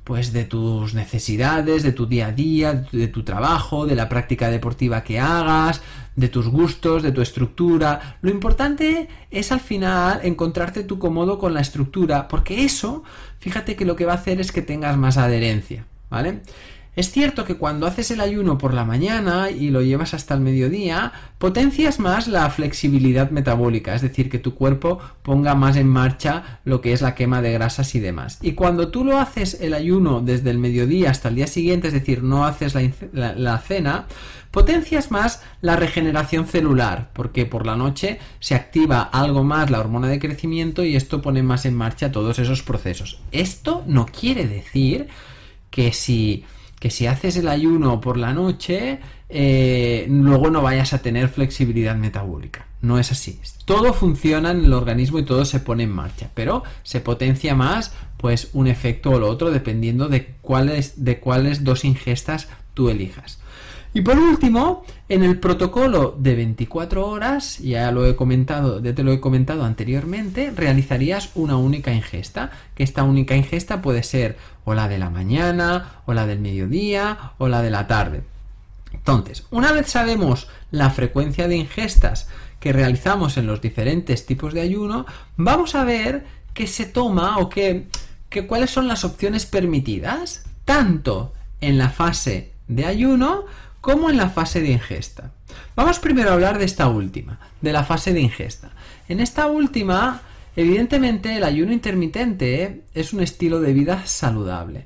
pues 0.10 0.34
de 0.34 0.44
tus 0.44 0.96
necesidades, 0.96 1.84
de 1.84 1.92
tu 1.92 2.08
día 2.08 2.30
a 2.30 2.32
día, 2.32 2.74
de 2.92 3.08
tu 3.10 3.22
trabajo, 3.22 3.86
de 3.86 3.94
la 3.94 4.10
práctica 4.10 4.50
deportiva 4.50 5.04
que 5.04 5.20
hagas, 5.20 5.84
de 6.16 6.30
tus 6.30 6.48
gustos, 6.48 7.04
de 7.04 7.12
tu 7.12 7.22
estructura. 7.22 8.18
Lo 8.24 8.32
importante 8.32 9.08
es 9.30 9.52
al 9.52 9.60
final 9.60 10.22
encontrarte 10.24 10.84
tú 10.84 10.98
cómodo 10.98 11.38
con 11.38 11.54
la 11.54 11.62
estructura, 11.62 12.28
porque 12.28 12.66
eso, 12.66 13.04
fíjate 13.38 13.76
que 13.76 13.86
lo 13.86 13.96
que 13.96 14.06
va 14.06 14.14
a 14.14 14.16
hacer 14.16 14.42
es 14.42 14.52
que 14.52 14.64
tengas 14.64 14.98
más 14.98 15.18
adherencia, 15.18 15.86
¿vale? 16.10 16.42
Es 17.00 17.12
cierto 17.12 17.46
que 17.46 17.56
cuando 17.56 17.88
haces 17.88 18.12
el 18.12 18.20
ayuno 18.20 18.58
por 18.58 18.74
la 18.74 18.84
mañana 18.84 19.52
y 19.52 19.70
lo 19.70 19.82
llevas 19.82 20.14
hasta 20.14 20.34
el 20.34 20.42
mediodía, 20.42 21.14
potencias 21.38 21.98
más 21.98 22.28
la 22.28 22.50
flexibilidad 22.50 23.32
metabólica, 23.32 23.96
es 23.96 24.02
decir, 24.02 24.30
que 24.30 24.38
tu 24.38 24.54
cuerpo 24.54 25.00
ponga 25.22 25.56
más 25.56 25.78
en 25.78 25.88
marcha 25.88 26.60
lo 26.66 26.82
que 26.82 26.92
es 26.92 27.02
la 27.02 27.16
quema 27.16 27.42
de 27.42 27.54
grasas 27.54 27.96
y 27.96 28.02
demás. 28.02 28.40
Y 28.42 28.52
cuando 28.52 28.90
tú 28.90 29.06
lo 29.06 29.18
haces 29.18 29.62
el 29.62 29.76
ayuno 29.76 30.20
desde 30.20 30.50
el 30.50 30.58
mediodía 30.58 31.10
hasta 31.10 31.30
el 31.30 31.36
día 31.36 31.48
siguiente, 31.48 31.88
es 31.88 31.94
decir, 31.94 32.22
no 32.22 32.44
haces 32.44 32.76
la, 33.14 33.58
cena, 33.60 34.08
potencias 34.52 35.10
más 35.10 35.42
la 35.62 35.78
regeneración 35.78 36.48
celular, 36.48 37.12
porque 37.14 37.46
por 37.46 37.66
la 37.66 37.78
noche 37.78 38.20
se 38.42 38.56
activa 38.56 39.04
algo 39.04 39.46
más 39.46 39.70
la 39.70 39.80
hormona 39.80 40.10
de 40.10 40.20
crecimiento 40.20 40.84
y 40.84 40.98
esto 40.98 41.22
pone 41.22 41.44
más 41.44 41.66
en 41.66 41.76
marcha 41.76 42.12
todos 42.12 42.40
esos 42.40 42.62
procesos. 42.62 43.22
Esto 43.32 43.86
no 43.88 44.06
quiere 44.06 44.50
decir 44.50 45.08
que 45.70 45.94
si 45.94 46.44
que 46.80 46.90
si 46.90 47.08
haces 47.08 47.36
el 47.38 47.48
ayuno 47.48 48.00
por 48.02 48.18
la 48.18 48.34
noche, 48.34 49.00
eh, 49.28 50.08
luego 50.10 50.50
no 50.50 50.62
vayas 50.62 50.94
a 50.94 51.02
tener 51.02 51.30
flexibilidad 51.30 51.96
metabólica. 51.96 52.66
No 52.82 52.98
es 52.98 53.12
así. 53.12 53.40
Todo 53.66 53.94
funciona 53.94 54.52
en 54.52 54.64
el 54.64 54.74
organismo 54.74 55.20
y 55.20 55.26
todo 55.26 55.44
se 55.44 55.60
pone 55.60 55.84
en 55.84 55.92
marcha, 55.92 56.30
pero 56.34 56.64
se 56.84 57.02
potencia 57.02 57.54
más 57.54 57.94
pues 58.18 58.50
un 58.54 58.68
efecto 58.68 59.12
o 59.12 59.20
lo 59.20 59.28
otro 59.28 59.52
dependiendo 59.52 60.08
de 60.08 60.36
de 60.96 61.20
cuáles 61.20 61.64
dos 61.64 61.86
ingestas 61.86 62.48
tú 62.74 62.90
elijas. 62.90 63.39
Y 63.94 64.02
por 64.02 64.20
último, 64.20 64.84
en 65.08 65.24
el 65.24 65.40
protocolo 65.40 66.16
de 66.18 66.36
24 66.36 67.08
horas, 67.08 67.58
ya 67.58 67.92
lo 67.92 68.06
he 68.06 68.16
comentado, 68.16 68.82
ya 68.82 68.94
te 68.94 69.04
lo 69.04 69.12
he 69.12 69.20
comentado 69.20 69.64
anteriormente, 69.64 70.52
realizarías 70.56 71.32
una 71.34 71.58
única 71.58 71.92
ingesta, 71.92 72.52
que 72.76 72.84
esta 72.84 73.04
única 73.04 73.36
ingesta 73.36 73.82
puede 73.82 74.04
ser 74.04 74.38
o 74.64 74.76
la 74.76 74.88
de 74.88 75.00
la 75.00 75.10
mañana, 75.10 76.02
o 76.06 76.14
la 76.14 76.28
del 76.28 76.40
mediodía, 76.40 77.34
o 77.40 77.48
la 77.48 77.64
de 77.64 77.72
la 77.72 77.88
tarde. 77.88 78.22
Entonces, 78.94 79.46
una 79.50 79.72
vez 79.72 79.88
sabemos 79.88 80.48
la 80.70 80.92
frecuencia 80.92 81.48
de 81.48 81.58
ingestas 81.58 82.28
que 82.60 82.74
realizamos 82.74 83.38
en 83.38 83.48
los 83.48 83.62
diferentes 83.62 84.26
tipos 84.26 84.54
de 84.54 84.62
ayuno, 84.62 85.08
vamos 85.36 85.74
a 85.74 85.84
ver 85.84 86.26
qué 86.54 86.68
se 86.68 86.86
toma 86.86 87.40
o 87.40 87.50
qué, 87.50 87.88
cuáles 88.48 88.70
son 88.70 88.88
las 88.88 89.04
opciones 89.04 89.48
permitidas, 89.48 90.44
tanto 90.66 91.34
en 91.62 91.78
la 91.78 91.90
fase 91.90 92.52
de 92.68 92.86
ayuno 92.86 93.46
como 93.82 94.10
en 94.10 94.18
la 94.18 94.30
fase 94.30 94.62
de 94.62 94.72
ingesta. 94.72 95.32
Vamos 95.76 96.00
primero 96.00 96.30
a 96.30 96.34
hablar 96.34 96.58
de 96.58 96.66
esta 96.66 96.88
última, 96.88 97.40
de 97.62 97.74
la 97.74 97.84
fase 97.84 98.14
de 98.14 98.22
ingesta. 98.22 98.72
En 99.08 99.20
esta 99.20 99.48
última, 99.48 100.22
evidentemente, 100.56 101.36
el 101.36 101.44
ayuno 101.44 101.72
intermitente 101.72 102.84
es 102.94 103.14
un 103.14 103.22
estilo 103.22 103.62
de 103.62 103.74
vida 103.74 104.06
saludable. 104.06 104.86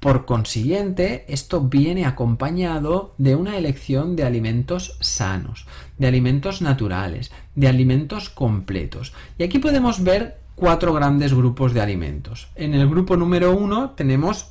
Por 0.00 0.26
consiguiente, 0.26 1.24
esto 1.28 1.62
viene 1.62 2.04
acompañado 2.04 3.14
de 3.16 3.36
una 3.36 3.56
elección 3.56 4.16
de 4.16 4.24
alimentos 4.24 4.98
sanos, 5.00 5.66
de 5.96 6.06
alimentos 6.06 6.60
naturales, 6.60 7.32
de 7.54 7.68
alimentos 7.68 8.28
completos. 8.28 9.14
Y 9.38 9.44
aquí 9.44 9.58
podemos 9.58 10.04
ver 10.04 10.38
cuatro 10.54 10.92
grandes 10.92 11.32
grupos 11.32 11.72
de 11.72 11.80
alimentos. 11.80 12.48
En 12.54 12.74
el 12.74 12.88
grupo 12.88 13.16
número 13.16 13.56
uno 13.56 13.90
tenemos 13.90 14.50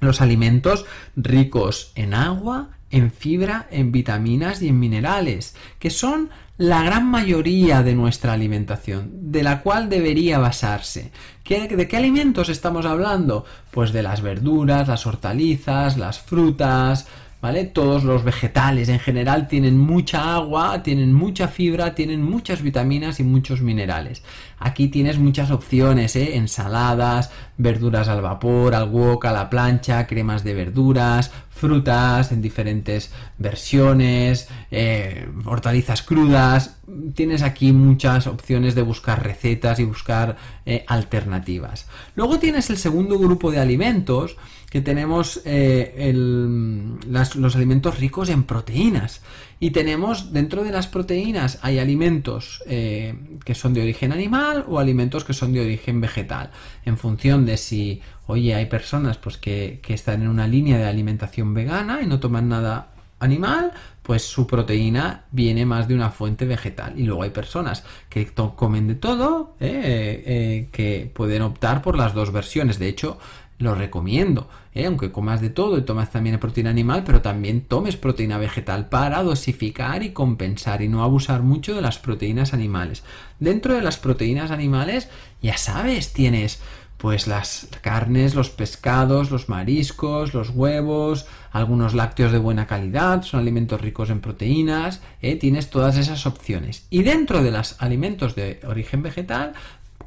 los 0.00 0.20
alimentos 0.20 0.86
ricos 1.14 1.92
en 1.94 2.14
agua, 2.14 2.70
en 2.90 3.10
fibra, 3.10 3.66
en 3.70 3.92
vitaminas 3.92 4.62
y 4.62 4.68
en 4.68 4.78
minerales, 4.78 5.54
que 5.78 5.90
son 5.90 6.30
la 6.58 6.82
gran 6.82 7.10
mayoría 7.10 7.82
de 7.82 7.94
nuestra 7.94 8.34
alimentación, 8.34 9.32
de 9.32 9.42
la 9.42 9.62
cual 9.62 9.88
debería 9.88 10.38
basarse. 10.38 11.10
¿De 11.48 11.88
qué 11.88 11.96
alimentos 11.96 12.48
estamos 12.48 12.84
hablando? 12.84 13.44
Pues 13.70 13.92
de 13.92 14.02
las 14.02 14.20
verduras, 14.20 14.86
las 14.86 15.06
hortalizas, 15.06 15.96
las 15.96 16.20
frutas, 16.20 17.08
¿vale? 17.40 17.64
Todos 17.64 18.04
los 18.04 18.24
vegetales 18.24 18.88
en 18.88 18.98
general 18.98 19.48
tienen 19.48 19.78
mucha 19.78 20.34
agua, 20.34 20.82
tienen 20.82 21.12
mucha 21.14 21.48
fibra, 21.48 21.94
tienen 21.94 22.22
muchas 22.22 22.62
vitaminas 22.62 23.20
y 23.20 23.24
muchos 23.24 23.62
minerales. 23.62 24.22
Aquí 24.58 24.88
tienes 24.88 25.18
muchas 25.18 25.50
opciones, 25.50 26.14
¿eh? 26.16 26.36
Ensaladas, 26.36 27.30
verduras 27.56 28.08
al 28.08 28.20
vapor, 28.20 28.74
al 28.74 28.90
wok, 28.90 29.24
a 29.24 29.32
la 29.32 29.48
plancha, 29.48 30.06
cremas 30.06 30.44
de 30.44 30.54
verduras, 30.54 31.32
frutas 31.50 32.32
en 32.32 32.40
diferentes 32.40 33.10
versiones, 33.36 34.48
eh, 34.70 35.28
hortalizas 35.44 36.02
crudas. 36.02 36.78
Tienes 37.14 37.42
aquí 37.42 37.72
muchas 37.72 38.26
opciones 38.26 38.74
de 38.74 38.82
buscar 38.82 39.22
recetas 39.22 39.78
y 39.78 39.84
buscar 39.84 40.36
eh, 40.64 40.84
alternativas. 40.86 41.86
Luego 42.14 42.38
tienes 42.38 42.70
el 42.70 42.78
segundo 42.78 43.18
grupo 43.18 43.50
de 43.50 43.58
alimentos 43.58 44.36
que 44.70 44.80
tenemos 44.80 45.42
eh, 45.44 46.12
los 46.14 47.56
alimentos 47.56 47.98
ricos 47.98 48.28
en 48.28 48.44
proteínas. 48.44 49.20
Y 49.62 49.72
tenemos 49.72 50.32
dentro 50.32 50.64
de 50.64 50.72
las 50.72 50.86
proteínas 50.86 51.58
hay 51.60 51.78
alimentos 51.78 52.64
eh, 52.66 53.14
que 53.44 53.54
son 53.54 53.74
de 53.74 53.82
origen 53.82 54.10
animal 54.10 54.64
o 54.66 54.78
alimentos 54.78 55.22
que 55.22 55.34
son 55.34 55.52
de 55.52 55.60
origen 55.60 56.00
vegetal. 56.00 56.50
En 56.86 56.96
función 56.96 57.44
de 57.44 57.58
si, 57.58 58.00
oye, 58.26 58.54
hay 58.54 58.66
personas 58.66 59.18
pues 59.18 59.36
que, 59.36 59.80
que 59.82 59.92
están 59.92 60.22
en 60.22 60.28
una 60.28 60.48
línea 60.48 60.78
de 60.78 60.86
alimentación 60.86 61.52
vegana 61.52 62.00
y 62.00 62.06
no 62.06 62.20
toman 62.20 62.48
nada 62.48 62.88
animal, 63.18 63.72
pues 64.02 64.24
su 64.24 64.46
proteína 64.46 65.24
viene 65.30 65.66
más 65.66 65.86
de 65.86 65.94
una 65.94 66.10
fuente 66.10 66.46
vegetal. 66.46 66.98
Y 66.98 67.02
luego 67.02 67.22
hay 67.22 67.30
personas 67.30 67.84
que 68.08 68.26
comen 68.56 68.88
de 68.88 68.94
todo, 68.94 69.56
eh, 69.60 70.68
que 70.72 71.10
pueden 71.14 71.42
optar 71.42 71.82
por 71.82 71.98
las 71.98 72.14
dos 72.14 72.32
versiones. 72.32 72.78
De 72.78 72.88
hecho, 72.88 73.18
lo 73.60 73.74
recomiendo, 73.74 74.48
¿eh? 74.74 74.86
aunque 74.86 75.12
comas 75.12 75.42
de 75.42 75.50
todo 75.50 75.76
y 75.76 75.82
tomas 75.82 76.10
también 76.10 76.38
proteína 76.38 76.70
animal, 76.70 77.04
pero 77.04 77.20
también 77.20 77.60
tomes 77.60 77.96
proteína 77.96 78.38
vegetal 78.38 78.88
para 78.88 79.22
dosificar 79.22 80.02
y 80.02 80.12
compensar 80.12 80.80
y 80.80 80.88
no 80.88 81.04
abusar 81.04 81.42
mucho 81.42 81.74
de 81.74 81.82
las 81.82 81.98
proteínas 81.98 82.54
animales. 82.54 83.04
Dentro 83.38 83.74
de 83.74 83.82
las 83.82 83.98
proteínas 83.98 84.50
animales, 84.50 85.10
ya 85.42 85.58
sabes, 85.58 86.14
tienes 86.14 86.60
pues 86.96 87.26
las 87.26 87.68
carnes, 87.82 88.34
los 88.34 88.48
pescados, 88.50 89.30
los 89.30 89.50
mariscos, 89.50 90.32
los 90.32 90.50
huevos, 90.50 91.26
algunos 91.50 91.92
lácteos 91.94 92.32
de 92.32 92.38
buena 92.38 92.66
calidad, 92.66 93.22
son 93.22 93.40
alimentos 93.40 93.80
ricos 93.80 94.08
en 94.08 94.20
proteínas, 94.20 95.02
¿eh? 95.20 95.36
tienes 95.36 95.68
todas 95.68 95.98
esas 95.98 96.24
opciones. 96.26 96.86
Y 96.88 97.02
dentro 97.02 97.42
de 97.42 97.50
los 97.50 97.76
alimentos 97.80 98.34
de 98.34 98.60
origen 98.66 99.02
vegetal, 99.02 99.52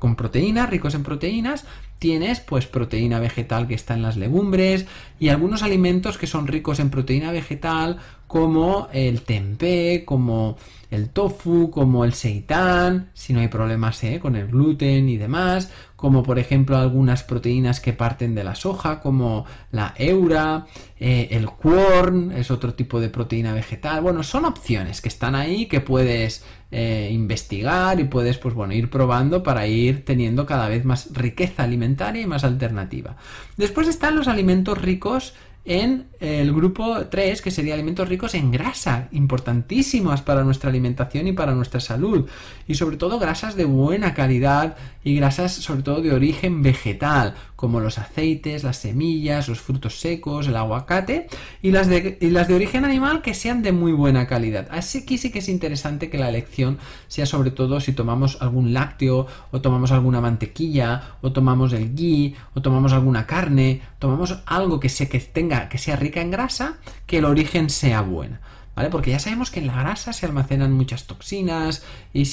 con 0.03 0.15
proteínas, 0.15 0.69
ricos 0.69 0.95
en 0.95 1.03
proteínas, 1.03 1.65
tienes 2.03 2.41
pues 2.41 2.67
proteína 2.67 3.21
vegetal 3.21 3.65
que 3.65 3.75
está 3.75 3.93
en 3.93 4.01
las 4.01 4.17
legumbres 4.17 4.85
y 5.21 5.29
algunos 5.29 5.63
alimentos 5.63 6.17
que 6.17 6.27
son 6.27 6.47
ricos 6.47 6.81
en 6.81 6.89
proteína 6.89 7.31
vegetal 7.31 7.97
como 8.27 8.89
el 8.91 9.21
tempeh, 9.21 10.03
como 10.03 10.57
el 10.91 11.09
tofu, 11.09 11.71
como 11.71 12.03
el 12.03 12.13
seitan, 12.13 13.09
si 13.13 13.31
no 13.31 13.39
hay 13.39 13.47
problemas 13.47 14.03
¿eh? 14.03 14.19
con 14.19 14.35
el 14.35 14.47
gluten 14.47 15.07
y 15.07 15.17
demás, 15.17 15.71
como 15.95 16.23
por 16.23 16.39
ejemplo 16.39 16.77
algunas 16.77 17.23
proteínas 17.23 17.79
que 17.79 17.93
parten 17.93 18.35
de 18.35 18.43
la 18.43 18.55
soja, 18.55 18.99
como 18.99 19.45
la 19.71 19.93
eura, 19.97 20.65
eh, 20.99 21.29
el 21.31 21.45
quorn, 21.45 22.31
es 22.33 22.51
otro 22.51 22.73
tipo 22.73 22.99
de 22.99 23.09
proteína 23.09 23.53
vegetal. 23.53 24.01
Bueno, 24.01 24.23
son 24.23 24.45
opciones 24.45 24.99
que 24.99 25.09
están 25.09 25.35
ahí 25.35 25.67
que 25.67 25.79
puedes 25.79 26.43
eh, 26.71 27.09
investigar 27.11 27.99
y 27.99 28.05
puedes 28.05 28.39
pues 28.39 28.55
bueno 28.55 28.73
ir 28.73 28.89
probando 28.89 29.43
para 29.43 29.67
ir 29.67 30.05
teniendo 30.05 30.47
cada 30.47 30.67
vez 30.69 30.85
más 30.85 31.13
riqueza 31.13 31.63
alimentaria 31.63 31.92
y 32.21 32.25
más 32.25 32.43
alternativa. 32.43 33.15
Después 33.57 33.87
están 33.87 34.15
los 34.15 34.27
alimentos 34.27 34.77
ricos 34.81 35.33
en 35.65 36.07
el 36.19 36.53
grupo 36.53 37.05
3, 37.05 37.41
que 37.41 37.51
sería 37.51 37.73
alimentos 37.73 38.09
ricos 38.09 38.35
en 38.35 38.51
grasa, 38.51 39.07
importantísimos 39.11 40.21
para 40.21 40.43
nuestra 40.43 40.69
alimentación 40.69 41.27
y 41.27 41.31
para 41.31 41.53
nuestra 41.53 41.79
salud. 41.79 42.27
Y 42.67 42.75
sobre 42.75 42.97
todo 42.97 43.17
grasas 43.17 43.55
de 43.55 43.63
buena 43.63 44.13
calidad 44.13 44.75
y 45.03 45.15
grasas 45.15 45.53
sobre 45.53 45.83
todo 45.83 46.01
de 46.01 46.13
origen 46.13 46.61
vegetal, 46.61 47.35
como 47.55 47.79
los 47.79 47.97
aceites, 47.97 48.63
las 48.63 48.77
semillas, 48.77 49.47
los 49.47 49.61
frutos 49.61 49.99
secos, 49.99 50.47
el 50.47 50.55
aguacate, 50.55 51.27
y 51.61 51.71
las 51.71 51.87
de, 51.87 52.17
las 52.21 52.47
de 52.47 52.55
origen 52.55 52.85
animal 52.85 53.21
que 53.21 53.33
sean 53.33 53.61
de 53.61 53.71
muy 53.71 53.91
buena 53.91 54.27
calidad. 54.27 54.67
Así 54.71 55.05
que 55.05 55.17
sí 55.17 55.31
que 55.31 55.39
es 55.39 55.49
interesante 55.49 56.09
que 56.09 56.17
la 56.17 56.29
elección 56.29 56.77
sea 57.07 57.25
sobre 57.25 57.51
todo 57.51 57.79
si 57.79 57.93
tomamos 57.93 58.41
algún 58.41 58.73
lácteo, 58.73 59.27
o 59.51 59.61
tomamos 59.61 59.91
alguna 59.91 60.21
mantequilla, 60.21 61.15
o 61.21 61.31
tomamos 61.31 61.73
el 61.73 61.95
ghee, 61.95 62.35
o 62.53 62.61
tomamos 62.61 62.93
alguna 62.93 63.25
carne, 63.25 63.81
tomamos 63.99 64.39
algo 64.45 64.79
que, 64.79 64.89
que 64.89 65.19
tenga, 65.19 65.69
que 65.69 65.77
sea 65.77 65.95
rica 65.95 66.21
en 66.21 66.31
grasa, 66.31 66.77
que 67.05 67.19
el 67.19 67.25
origen 67.25 67.69
sea 67.69 68.01
bueno. 68.01 68.37
¿Vale? 68.75 68.89
Porque 68.89 69.11
ya 69.11 69.19
sabemos 69.19 69.51
que 69.51 69.59
en 69.59 69.67
la 69.67 69.75
grasa 69.75 70.13
se 70.13 70.25
almacenan 70.25 70.71
muchas 70.71 71.05
toxinas 71.05 71.83
y, 72.11 72.25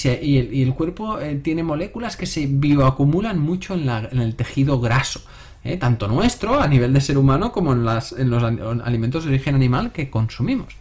el, 0.62 0.74
cuerpo 0.74 1.20
eh, 1.20 1.35
tiene 1.35 1.62
moléculas 1.62 2.16
que 2.16 2.24
se 2.24 2.46
bioacumulan 2.46 3.38
mucho 3.38 3.74
en, 3.74 3.88
el 3.88 4.35
tejido 4.37 4.81
graso. 4.81 5.20
¿eh? 5.64 5.76
Tanto 5.76 6.09
nuestro, 6.09 6.59
a 6.59 6.66
nivel 6.66 6.94
de 6.94 7.03
ser 7.03 7.18
humano, 7.18 7.53
como 7.53 7.72
en, 7.74 7.85
los 7.85 8.14
alimentos 8.14 9.24
de 9.24 9.31
origen 9.31 9.55
animal 9.55 9.92
que 9.92 10.09
consumimos. 10.09 10.74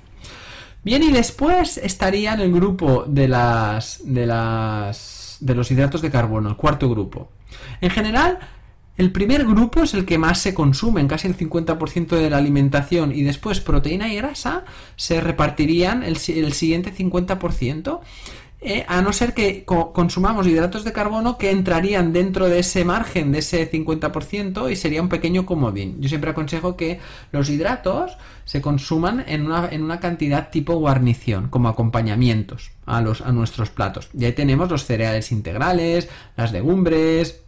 Bien, 0.82 1.04
y 1.04 1.12
después 1.12 1.78
estaría 1.78 2.34
en 2.34 2.40
el 2.40 2.54
grupo 2.54 3.04
de 3.06 3.28
las, 3.28 4.00
de 4.06 4.26
las 4.26 5.20
de 5.40 5.56
los 5.56 5.72
hidratos 5.72 6.02
de 6.02 6.12
carbono, 6.12 6.50
el 6.50 6.56
cuarto 6.56 6.90
grupo. 6.90 7.30
En 7.82 7.90
general, 7.90 8.40
el 9.00 9.14
primer 9.14 9.46
grupo 9.46 9.84
es 9.84 9.94
el 9.94 10.04
que 10.04 10.18
más 10.18 10.40
se 10.40 10.54
consume, 10.54 11.00
en 11.00 11.08
casi 11.08 11.26
el 11.26 11.38
50% 11.38 12.18
de 12.18 12.30
la 12.30 12.36
alimentación, 12.36 13.14
y 13.14 13.24
después 13.24 13.62
proteína 13.62 14.12
y 14.12 14.18
grasa 14.18 14.66
se 14.98 15.22
repartirían 15.22 16.04
el, 16.04 16.18
siguiente 16.18 16.94
50%. 16.94 18.02
Eh, 18.62 18.84
a 18.90 19.02
no 19.02 19.14
ser 19.14 19.34
que 19.34 19.64
consumamos 19.64 20.46
hidratos 20.46 20.84
de 20.84 20.92
carbono 20.92 21.38
que 21.38 21.50
entrarían 21.50 22.12
dentro 22.12 22.50
de 22.50 22.60
ese 22.60 22.84
margen, 22.84 23.32
de 23.32 23.40
ese 23.40 23.72
50%, 23.72 24.70
y 24.70 24.76
sería 24.76 25.02
un 25.02 25.08
pequeño 25.08 25.46
comodín. 25.46 26.02
Yo 26.02 26.10
siempre 26.10 26.32
aconsejo 26.32 26.76
que 26.76 27.00
los 27.32 27.50
hidratos 27.50 28.18
se 28.44 28.60
consuman 28.60 29.24
en 29.30 29.46
una, 29.46 29.70
en 29.72 29.82
una 29.82 30.02
cantidad 30.02 30.50
tipo 30.50 30.76
guarnición, 30.76 31.48
como 31.48 31.70
acompañamientos 31.70 32.72
a, 32.86 33.00
los, 33.00 33.22
a 33.22 33.32
nuestros 33.32 33.70
platos. 33.70 34.10
Y 34.14 34.26
ahí 34.26 34.34
tenemos 34.34 34.70
los 34.70 34.84
cereales 34.84 35.32
integrales, 35.32 36.10
las 36.36 36.52
legumbres, 36.52 37.44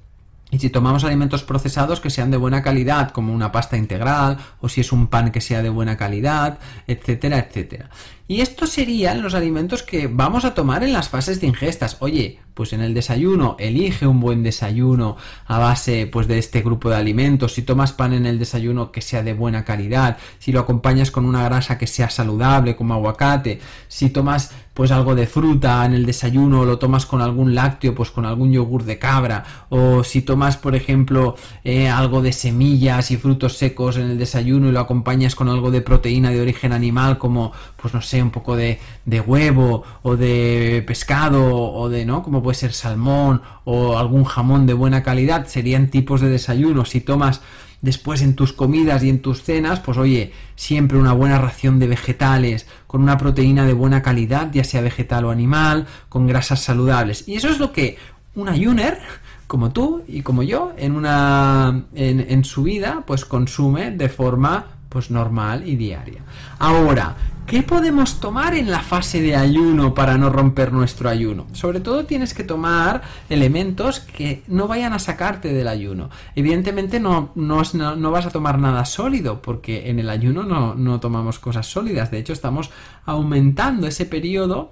y 0.51 0.59
si 0.59 0.69
tomamos 0.69 1.03
alimentos 1.05 1.43
procesados 1.43 2.01
que 2.01 2.09
sean 2.09 2.29
de 2.29 2.37
buena 2.37 2.61
calidad, 2.61 3.11
como 3.11 3.33
una 3.33 3.51
pasta 3.51 3.77
integral, 3.77 4.37
o 4.59 4.67
si 4.67 4.81
es 4.81 4.91
un 4.91 5.07
pan 5.07 5.31
que 5.31 5.41
sea 5.41 5.63
de 5.63 5.69
buena 5.69 5.97
calidad, 5.97 6.59
etcétera, 6.87 7.39
etcétera. 7.39 7.89
Y 8.27 8.41
estos 8.41 8.69
serían 8.69 9.21
los 9.21 9.33
alimentos 9.33 9.83
que 9.83 10.07
vamos 10.07 10.45
a 10.45 10.53
tomar 10.53 10.83
en 10.83 10.93
las 10.93 11.09
fases 11.09 11.41
de 11.41 11.47
ingestas. 11.47 11.97
Oye, 11.99 12.39
pues 12.53 12.73
en 12.73 12.81
el 12.81 12.93
desayuno 12.93 13.55
elige 13.59 14.07
un 14.07 14.19
buen 14.19 14.43
desayuno 14.43 15.17
a 15.47 15.57
base 15.57 16.07
pues 16.07 16.27
de 16.27 16.37
este 16.37 16.61
grupo 16.61 16.89
de 16.89 16.95
alimentos. 16.95 17.53
Si 17.53 17.63
tomas 17.63 17.93
pan 17.93 18.13
en 18.13 18.25
el 18.25 18.39
desayuno 18.39 18.91
que 18.91 19.01
sea 19.01 19.23
de 19.23 19.33
buena 19.33 19.65
calidad, 19.65 20.17
si 20.39 20.51
lo 20.51 20.59
acompañas 20.59 21.11
con 21.11 21.25
una 21.25 21.43
grasa 21.43 21.77
que 21.77 21.87
sea 21.87 22.09
saludable 22.09 22.75
como 22.75 22.93
aguacate, 22.93 23.59
si 23.87 24.09
tomas 24.09 24.51
pues 24.73 24.91
algo 24.91 25.15
de 25.15 25.27
fruta 25.27 25.85
en 25.85 25.93
el 25.93 26.05
desayuno 26.05 26.63
lo 26.63 26.79
tomas 26.79 27.05
con 27.05 27.21
algún 27.21 27.53
lácteo, 27.55 27.93
pues 27.93 28.09
con 28.09 28.25
algún 28.25 28.51
yogur 28.51 28.83
de 28.83 28.97
cabra, 28.97 29.43
o 29.69 30.03
si 30.03 30.21
tomas, 30.21 30.55
por 30.57 30.75
ejemplo, 30.75 31.35
eh, 31.63 31.89
algo 31.89 32.21
de 32.21 32.31
semillas 32.31 33.11
y 33.11 33.17
frutos 33.17 33.57
secos 33.57 33.97
en 33.97 34.11
el 34.11 34.17
desayuno 34.17 34.69
y 34.69 34.71
lo 34.71 34.79
acompañas 34.79 35.35
con 35.35 35.49
algo 35.49 35.71
de 35.71 35.81
proteína 35.81 36.29
de 36.31 36.41
origen 36.41 36.71
animal, 36.71 37.17
como, 37.17 37.51
pues 37.75 37.93
no 37.93 38.01
sé, 38.01 38.20
un 38.23 38.31
poco 38.31 38.55
de, 38.55 38.79
de 39.05 39.21
huevo 39.21 39.83
o 40.03 40.15
de 40.15 40.83
pescado 40.85 41.55
o 41.55 41.89
de, 41.89 42.05
¿no? 42.05 42.23
Como 42.23 42.41
puede 42.41 42.55
ser 42.55 42.73
salmón 42.73 43.41
o 43.63 43.97
algún 43.97 44.23
jamón 44.23 44.65
de 44.65 44.73
buena 44.73 45.03
calidad, 45.03 45.47
serían 45.47 45.89
tipos 45.89 46.21
de 46.21 46.29
desayuno. 46.29 46.85
Si 46.85 47.01
tomas 47.01 47.41
después 47.81 48.21
en 48.21 48.35
tus 48.35 48.53
comidas 48.53 49.03
y 49.03 49.09
en 49.09 49.21
tus 49.21 49.41
cenas, 49.43 49.79
pues 49.79 49.97
oye, 49.97 50.33
siempre 50.55 50.97
una 50.97 51.13
buena 51.13 51.39
ración 51.39 51.79
de 51.79 51.87
vegetales, 51.87 52.67
con 52.87 53.01
una 53.01 53.17
proteína 53.17 53.65
de 53.65 53.73
buena 53.73 54.01
calidad, 54.01 54.51
ya 54.51 54.63
sea 54.63 54.81
vegetal 54.81 55.25
o 55.25 55.31
animal, 55.31 55.87
con 56.09 56.27
grasas 56.27 56.61
saludables. 56.61 57.27
Y 57.27 57.35
eso 57.35 57.49
es 57.49 57.59
lo 57.59 57.71
que 57.71 57.97
un 58.35 58.47
ayuner, 58.47 58.99
como 59.47 59.71
tú 59.71 60.03
y 60.07 60.21
como 60.21 60.43
yo, 60.43 60.73
en 60.77 60.95
una 60.95 61.85
en, 61.93 62.25
en 62.29 62.43
su 62.45 62.63
vida, 62.63 63.03
pues 63.05 63.25
consume 63.25 63.91
de 63.91 64.09
forma 64.09 64.67
pues 64.91 65.09
normal 65.09 65.67
y 65.67 65.75
diaria. 65.75 66.21
Ahora, 66.59 67.15
¿qué 67.51 67.63
podemos 67.63 68.21
tomar 68.21 68.53
en 68.55 68.71
la 68.71 68.79
fase 68.79 69.21
de 69.21 69.35
ayuno 69.35 69.93
para 69.93 70.17
no 70.17 70.29
romper 70.29 70.71
nuestro 70.71 71.09
ayuno? 71.09 71.47
Sobre 71.51 71.81
todo 71.81 72.05
tienes 72.05 72.33
que 72.33 72.45
tomar 72.45 73.01
elementos 73.29 73.99
que 73.99 74.41
no 74.47 74.69
vayan 74.69 74.93
a 74.93 74.99
sacarte 74.99 75.51
del 75.51 75.67
ayuno. 75.67 76.09
Evidentemente 76.37 77.01
no, 77.01 77.33
no, 77.35 77.61
no 77.73 78.11
vas 78.11 78.25
a 78.25 78.29
tomar 78.29 78.57
nada 78.57 78.85
sólido, 78.85 79.41
porque 79.41 79.89
en 79.89 79.99
el 79.99 80.09
ayuno 80.09 80.43
no, 80.43 80.75
no 80.75 81.01
tomamos 81.01 81.39
cosas 81.39 81.67
sólidas. 81.67 82.09
De 82.09 82.19
hecho, 82.19 82.31
estamos 82.31 82.71
aumentando 83.05 83.85
ese 83.85 84.05
periodo 84.05 84.71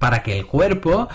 para 0.00 0.24
que 0.24 0.36
el 0.36 0.46
cuerpo 0.46 1.06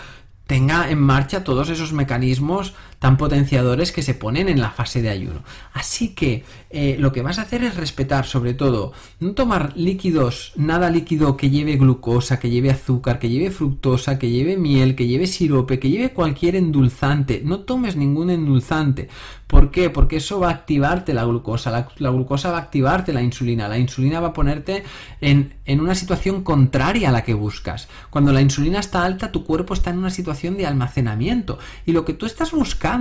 tenga 0.48 0.90
en 0.90 1.02
marcha 1.02 1.44
todos 1.44 1.68
esos 1.68 1.92
mecanismos 1.92 2.74
tan 3.06 3.18
potenciadores 3.18 3.92
que 3.92 4.02
se 4.02 4.16
ponen 4.16 4.50
en 4.50 4.60
la 4.60 4.72
fase 4.72 5.04
de 5.04 5.10
ayuno. 5.10 5.44
Así 5.74 6.16
que 6.16 6.44
eh, 6.72 6.98
lo 7.00 7.12
que 7.12 7.22
vas 7.22 7.38
a 7.38 7.44
hacer 7.44 7.64
es 7.64 7.76
respetar 7.76 8.26
sobre 8.26 8.56
todo, 8.56 8.94
no 9.20 9.34
tomar 9.34 9.74
líquidos, 9.78 10.54
nada 10.56 10.90
líquido 10.90 11.38
que 11.38 11.52
lleve 11.52 11.76
glucosa, 11.76 12.40
que 12.40 12.50
lleve 12.50 12.72
azúcar, 12.72 13.20
que 13.20 13.30
lleve 13.30 13.52
fructosa, 13.52 14.18
que 14.18 14.32
lleve 14.32 14.58
miel, 14.58 14.96
que 14.96 15.06
lleve 15.06 15.28
sirope, 15.28 15.78
que 15.78 15.92
lleve 15.92 16.14
cualquier 16.14 16.56
endulzante. 16.56 17.44
No 17.46 17.60
tomes 17.60 17.96
ningún 17.96 18.32
endulzante. 18.32 19.08
¿Por 19.46 19.70
qué? 19.70 19.92
Porque 19.92 20.18
eso 20.18 20.40
va 20.40 20.50
a 20.50 20.54
activarte 20.54 21.14
la 21.14 21.24
glucosa, 21.24 21.70
la, 21.70 22.10
glucosa 22.10 22.50
va 22.50 22.58
a 22.58 22.62
activarte 22.62 23.14
la 23.14 23.22
insulina, 23.22 23.68
la 23.68 23.78
insulina 23.78 24.20
va 24.20 24.30
a 24.30 24.34
ponerte 24.34 24.84
en, 25.22 25.54
en 25.66 25.82
una 25.82 25.94
situación 25.94 26.44
contraria 26.44 27.10
a 27.10 27.12
la 27.12 27.24
que 27.24 27.36
buscas. 27.36 27.88
Cuando 28.10 28.34
la 28.34 28.42
insulina 28.42 28.80
está 28.80 29.06
alta, 29.06 29.32
tu 29.32 29.46
cuerpo 29.46 29.76
está 29.76 29.92
en 29.92 30.00
una 30.00 30.10
situación 30.10 30.58
de 30.58 30.66
almacenamiento 30.66 31.60
y 31.86 31.92
lo 31.92 32.06
que 32.06 32.14
tú 32.14 32.26
estás 32.26 32.52
buscando 32.52 32.95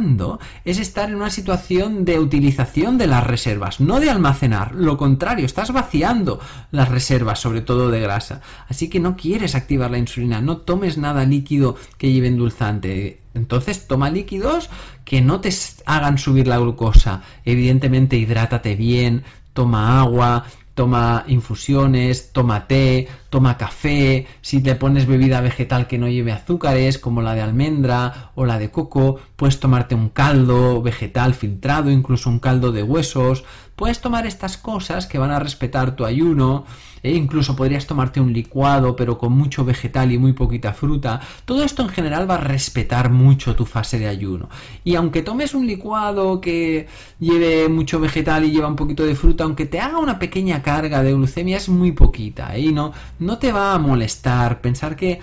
es 0.64 0.78
estar 0.78 1.09
en 1.09 1.16
una 1.16 1.30
situación 1.30 2.04
de 2.04 2.18
utilización 2.18 2.98
de 2.98 3.07
las 3.07 3.26
reservas, 3.26 3.80
no 3.80 4.00
de 4.00 4.11
almacenar, 4.11 4.74
lo 4.74 4.96
contrario, 4.96 5.46
estás 5.46 5.72
vaciando 5.72 6.40
las 6.70 6.88
reservas, 6.88 7.40
sobre 7.40 7.61
todo 7.61 7.90
de 7.90 8.00
grasa. 8.00 8.40
Así 8.68 8.88
que 8.88 9.00
no 9.00 9.16
quieres 9.16 9.54
activar 9.54 9.90
la 9.90 9.98
insulina, 9.98 10.40
no 10.40 10.59
tomes 10.59 10.98
nada 10.98 11.24
líquido 11.24 11.76
que 11.98 12.12
lleve 12.12 12.28
endulzante 12.28 13.24
entonces 13.35 13.87
toma 13.87 14.11
líquidos 14.11 14.70
que 15.04 15.20
no 15.20 15.40
te 15.40 15.52
hagan 15.87 16.18
subir 16.18 16.46
la 16.46 16.59
glucosa. 16.59 17.22
Evidentemente 17.44 18.16
hidrátate 18.16 18.76
bien, 18.76 19.24
toma 19.52 20.00
agua, 20.00 20.44
toma 20.74 21.24
infusiones, 21.28 22.32
toma 22.32 22.66
té, 22.66 23.08
toma 23.30 23.56
café, 23.56 24.26
si 24.42 24.60
te 24.60 24.74
pones 24.74 25.06
bebida 25.06 25.40
vegetal 25.40 25.87
que 25.87 25.98
no 25.98 26.08
lleve 26.08 26.32
azúcares, 26.32 26.98
como 26.98 27.22
la 27.22 27.34
de 27.34 27.42
almendra 27.42 28.32
o 28.34 28.44
la 28.44 28.58
de 28.58 28.70
coco, 28.70 29.20
puedes 29.37 29.60
tomarte 29.60 29.94
un 29.94 30.08
caldo 30.08 30.82
vegetal 30.82 31.34
filtrado, 31.34 31.90
incluso 31.90 32.28
un 32.28 32.40
caldo 32.40 32.72
de 32.72 32.82
huesos, 32.82 33.44
puedes 33.76 34.00
tomar 34.00 34.26
estas 34.26 34.56
cosas 34.56 35.06
que 35.06 35.18
van 35.18 35.30
a 35.30 35.38
respetar 35.38 35.96
tu 35.96 36.04
ayuno, 36.04 36.64
e 37.04 37.14
incluso 37.14 37.54
podrías 37.54 37.86
tomarte 37.86 38.18
un 38.18 38.32
licuado, 38.32 38.96
pero 38.96 39.18
con 39.18 39.34
mucho 39.34 39.62
vegetal 39.62 40.10
y 40.10 40.16
muy 40.16 40.32
poquita 40.32 40.72
fruta. 40.72 41.20
Todo 41.44 41.62
esto 41.62 41.82
en 41.82 41.90
general 41.90 42.28
va 42.28 42.36
a 42.36 42.40
respetar 42.40 43.10
mucho 43.10 43.54
tu 43.54 43.66
fase 43.66 43.98
de 43.98 44.08
ayuno. 44.08 44.48
Y 44.84 44.94
aunque 44.94 45.20
tomes 45.20 45.54
un 45.54 45.66
licuado 45.66 46.40
que 46.40 46.88
lleve 47.20 47.68
mucho 47.68 48.00
vegetal 48.00 48.44
y 48.44 48.52
lleva 48.52 48.68
un 48.68 48.76
poquito 48.76 49.04
de 49.04 49.14
fruta, 49.14 49.44
aunque 49.44 49.66
te 49.66 49.80
haga 49.80 49.98
una 49.98 50.18
pequeña 50.18 50.62
carga 50.62 51.02
de 51.02 51.12
glucemia, 51.12 51.58
es 51.58 51.68
muy 51.68 51.92
poquita, 51.92 52.56
¿eh? 52.56 52.60
y 52.60 52.72
no, 52.72 52.92
no 53.18 53.36
te 53.36 53.52
va 53.52 53.74
a 53.74 53.78
molestar 53.78 54.62
pensar 54.62 54.96
que 54.96 55.20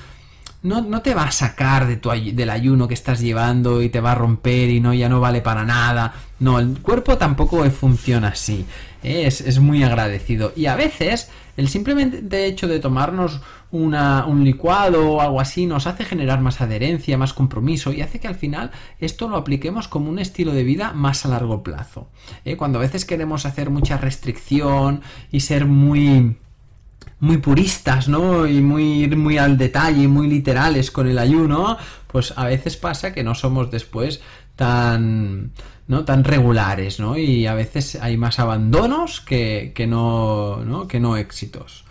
no, 0.64 0.82
no, 0.82 1.02
te 1.02 1.16
va 1.16 1.24
a 1.24 1.32
sacar 1.32 1.88
de 1.88 1.98
tu, 1.98 2.10
del 2.10 2.50
ayuno 2.50 2.88
que 2.88 2.94
estás 2.94 3.20
llevando 3.20 3.82
y 3.82 3.90
te 3.90 4.00
va 4.00 4.12
a 4.12 4.16
romper 4.16 4.70
y 4.70 4.80
no 4.80 4.94
ya 4.94 5.10
no 5.10 5.20
vale 5.20 5.42
para 5.42 5.66
nada. 5.66 6.14
No, 6.40 6.60
el 6.60 6.80
cuerpo 6.82 7.18
tampoco 7.18 7.64
funciona 7.72 8.30
así. 8.30 8.66
Es, 9.02 9.42
es, 9.42 9.60
muy 9.60 9.84
agradecido. 9.84 10.54
Y 10.56 10.68
a 10.68 10.76
veces 10.76 11.32
el 11.58 11.68
simplemente 11.68 12.46
hecho 12.46 12.68
de 12.68 12.80
tomarnos 12.80 13.42
una, 13.72 14.26
un 14.26 14.44
licuado 14.44 15.12
o 15.12 15.22
algo 15.22 15.40
así 15.42 15.66
nos 15.66 15.88
hace 15.88 16.06
generar 16.06 16.42
más 16.42 16.62
adherencia, 16.62 17.18
más 17.18 17.34
compromiso 17.34 17.92
y 17.92 18.02
hace 18.02 18.20
que 18.20 18.28
al 18.28 18.36
final 18.36 18.72
esto 19.00 19.28
lo 19.30 19.38
apliquemos 19.38 19.88
como 19.88 20.10
un 20.10 20.20
estilo 20.20 20.54
de 20.54 20.64
vida 20.64 20.94
más 20.94 21.26
a 21.26 21.30
largo 21.30 21.64
plazo. 21.64 22.10
¿eh? 22.46 22.58
Cuando 22.58 22.78
a 22.80 22.82
veces 22.82 23.06
queremos 23.06 23.46
hacer 23.46 23.70
mucha 23.70 23.98
restricción 23.98 25.02
y 25.32 25.40
ser 25.40 25.66
muy 25.66 26.38
muy 27.22 27.38
puristas, 27.38 28.10
¿no? 28.10 28.46
Y 28.46 28.62
muy 28.62 29.08
muy 29.16 29.38
al 29.38 29.58
detalle, 29.58 30.08
muy 30.10 30.28
literales 30.28 30.92
con 30.92 31.08
el 31.08 31.18
ayuno, 31.18 31.78
pues 32.08 32.34
a 32.36 32.46
veces 32.46 32.76
pasa 32.76 33.14
que 33.14 33.24
no 33.24 33.36
somos 33.36 33.72
después 33.72 34.22
tan 34.56 35.54
¿no? 35.88 36.04
tan 36.04 36.24
regulares, 36.24 37.00
¿no? 37.00 37.18
Y 37.18 37.46
a 37.48 37.54
veces 37.54 37.96
hay 38.02 38.18
más 38.18 38.40
abandonos 38.40 39.22
que, 39.22 39.72
que 39.76 39.88
no, 39.88 40.64
¿no? 40.66 40.88
que 40.88 41.00
no 41.00 41.16
éxitos. 41.18 41.86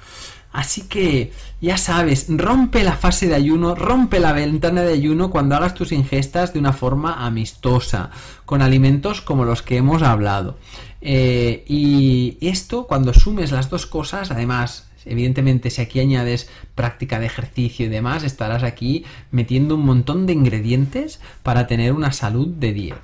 Así 0.53 0.89
que 0.89 1.33
ya 1.61 1.77
sabes, 1.77 2.27
rompe 2.29 2.83
la 2.83 2.97
fase 2.97 3.29
de 3.29 3.37
ayuno, 3.37 3.77
rompe 3.77 4.19
la 4.19 4.33
ventana 4.33 4.83
de 4.83 4.95
ayuno 4.95 5.31
cuando 5.31 5.55
hagas 5.55 5.75
tus 5.75 5.93
ingestas 5.93 6.53
de 6.53 6.59
una 6.59 6.73
forma 6.73 7.25
amistosa, 7.25 8.11
con 8.47 8.63
alimentos 8.63 9.21
como 9.21 9.45
los 9.45 9.63
que 9.63 9.77
hemos 9.77 10.03
hablado. 10.03 10.59
Eh, 11.01 11.65
y 11.69 12.37
esto, 12.41 12.89
cuando 12.89 13.15
sumes 13.15 13.53
las 13.53 13.71
dos 13.71 13.87
cosas, 13.87 14.33
además 14.33 14.90
Evidentemente, 15.05 15.71
si 15.71 15.81
aquí 15.83 16.01
añades 16.01 16.51
práctica 16.75 17.19
de 17.19 17.27
ejercicio 17.27 17.87
y 17.87 17.89
demás, 17.89 18.25
estarás 18.25 18.63
aquí 18.63 19.05
metiendo 19.31 19.75
un 19.75 19.85
montón 19.85 20.27
de 20.27 20.33
ingredientes 20.33 21.21
para 21.43 21.67
tener 21.67 21.93
una 21.93 22.13
salud 22.13 22.49
de 22.49 22.73
10. 22.73 22.95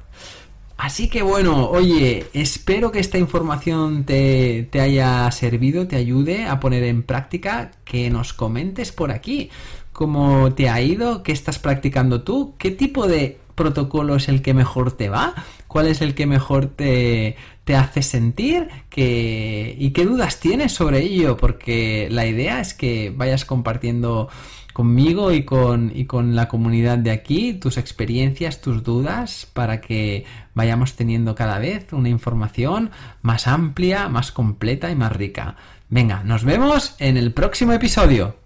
Así 0.76 1.08
que 1.08 1.22
bueno, 1.22 1.70
oye, 1.70 2.26
espero 2.34 2.92
que 2.92 3.00
esta 3.00 3.16
información 3.16 4.04
te, 4.04 4.68
te, 4.70 4.80
haya 4.80 5.30
servido, 5.30 5.88
te 5.88 5.96
ayude 5.96 6.44
a 6.44 6.60
poner 6.60 6.84
en 6.84 7.02
práctica, 7.02 7.70
que 7.84 8.10
nos 8.10 8.34
comentes 8.34 8.92
por 8.92 9.10
aquí. 9.10 9.50
Cómo 9.92 10.52
te 10.52 10.68
ha 10.68 10.82
ido, 10.82 11.22
qué 11.22 11.32
estás 11.32 11.58
practicando 11.58 12.22
tú, 12.22 12.54
qué 12.58 12.70
tipo 12.70 13.06
de 13.06 13.38
protocolo 13.56 14.14
es 14.14 14.28
el 14.28 14.42
que 14.42 14.54
mejor 14.54 14.92
te 14.92 15.08
va, 15.08 15.34
cuál 15.66 15.88
es 15.88 16.00
el 16.00 16.14
que 16.14 16.26
mejor 16.26 16.66
te, 16.66 17.36
te 17.64 17.74
hace 17.74 18.02
sentir 18.02 18.68
y 18.94 19.90
qué 19.90 20.04
dudas 20.04 20.38
tienes 20.38 20.72
sobre 20.72 21.02
ello, 21.02 21.36
porque 21.36 22.06
la 22.12 22.26
idea 22.26 22.60
es 22.60 22.74
que 22.74 23.12
vayas 23.14 23.44
compartiendo 23.44 24.28
conmigo 24.72 25.32
y 25.32 25.44
con, 25.44 25.90
y 25.94 26.04
con 26.04 26.36
la 26.36 26.48
comunidad 26.48 26.98
de 26.98 27.10
aquí 27.10 27.54
tus 27.54 27.78
experiencias, 27.78 28.60
tus 28.60 28.84
dudas, 28.84 29.48
para 29.52 29.80
que 29.80 30.26
vayamos 30.54 30.94
teniendo 30.94 31.34
cada 31.34 31.58
vez 31.58 31.92
una 31.92 32.10
información 32.10 32.90
más 33.22 33.46
amplia, 33.46 34.08
más 34.08 34.32
completa 34.32 34.90
y 34.90 34.94
más 34.94 35.12
rica. 35.12 35.56
Venga, 35.88 36.22
nos 36.24 36.44
vemos 36.44 36.94
en 36.98 37.16
el 37.16 37.32
próximo 37.32 37.72
episodio. 37.72 38.45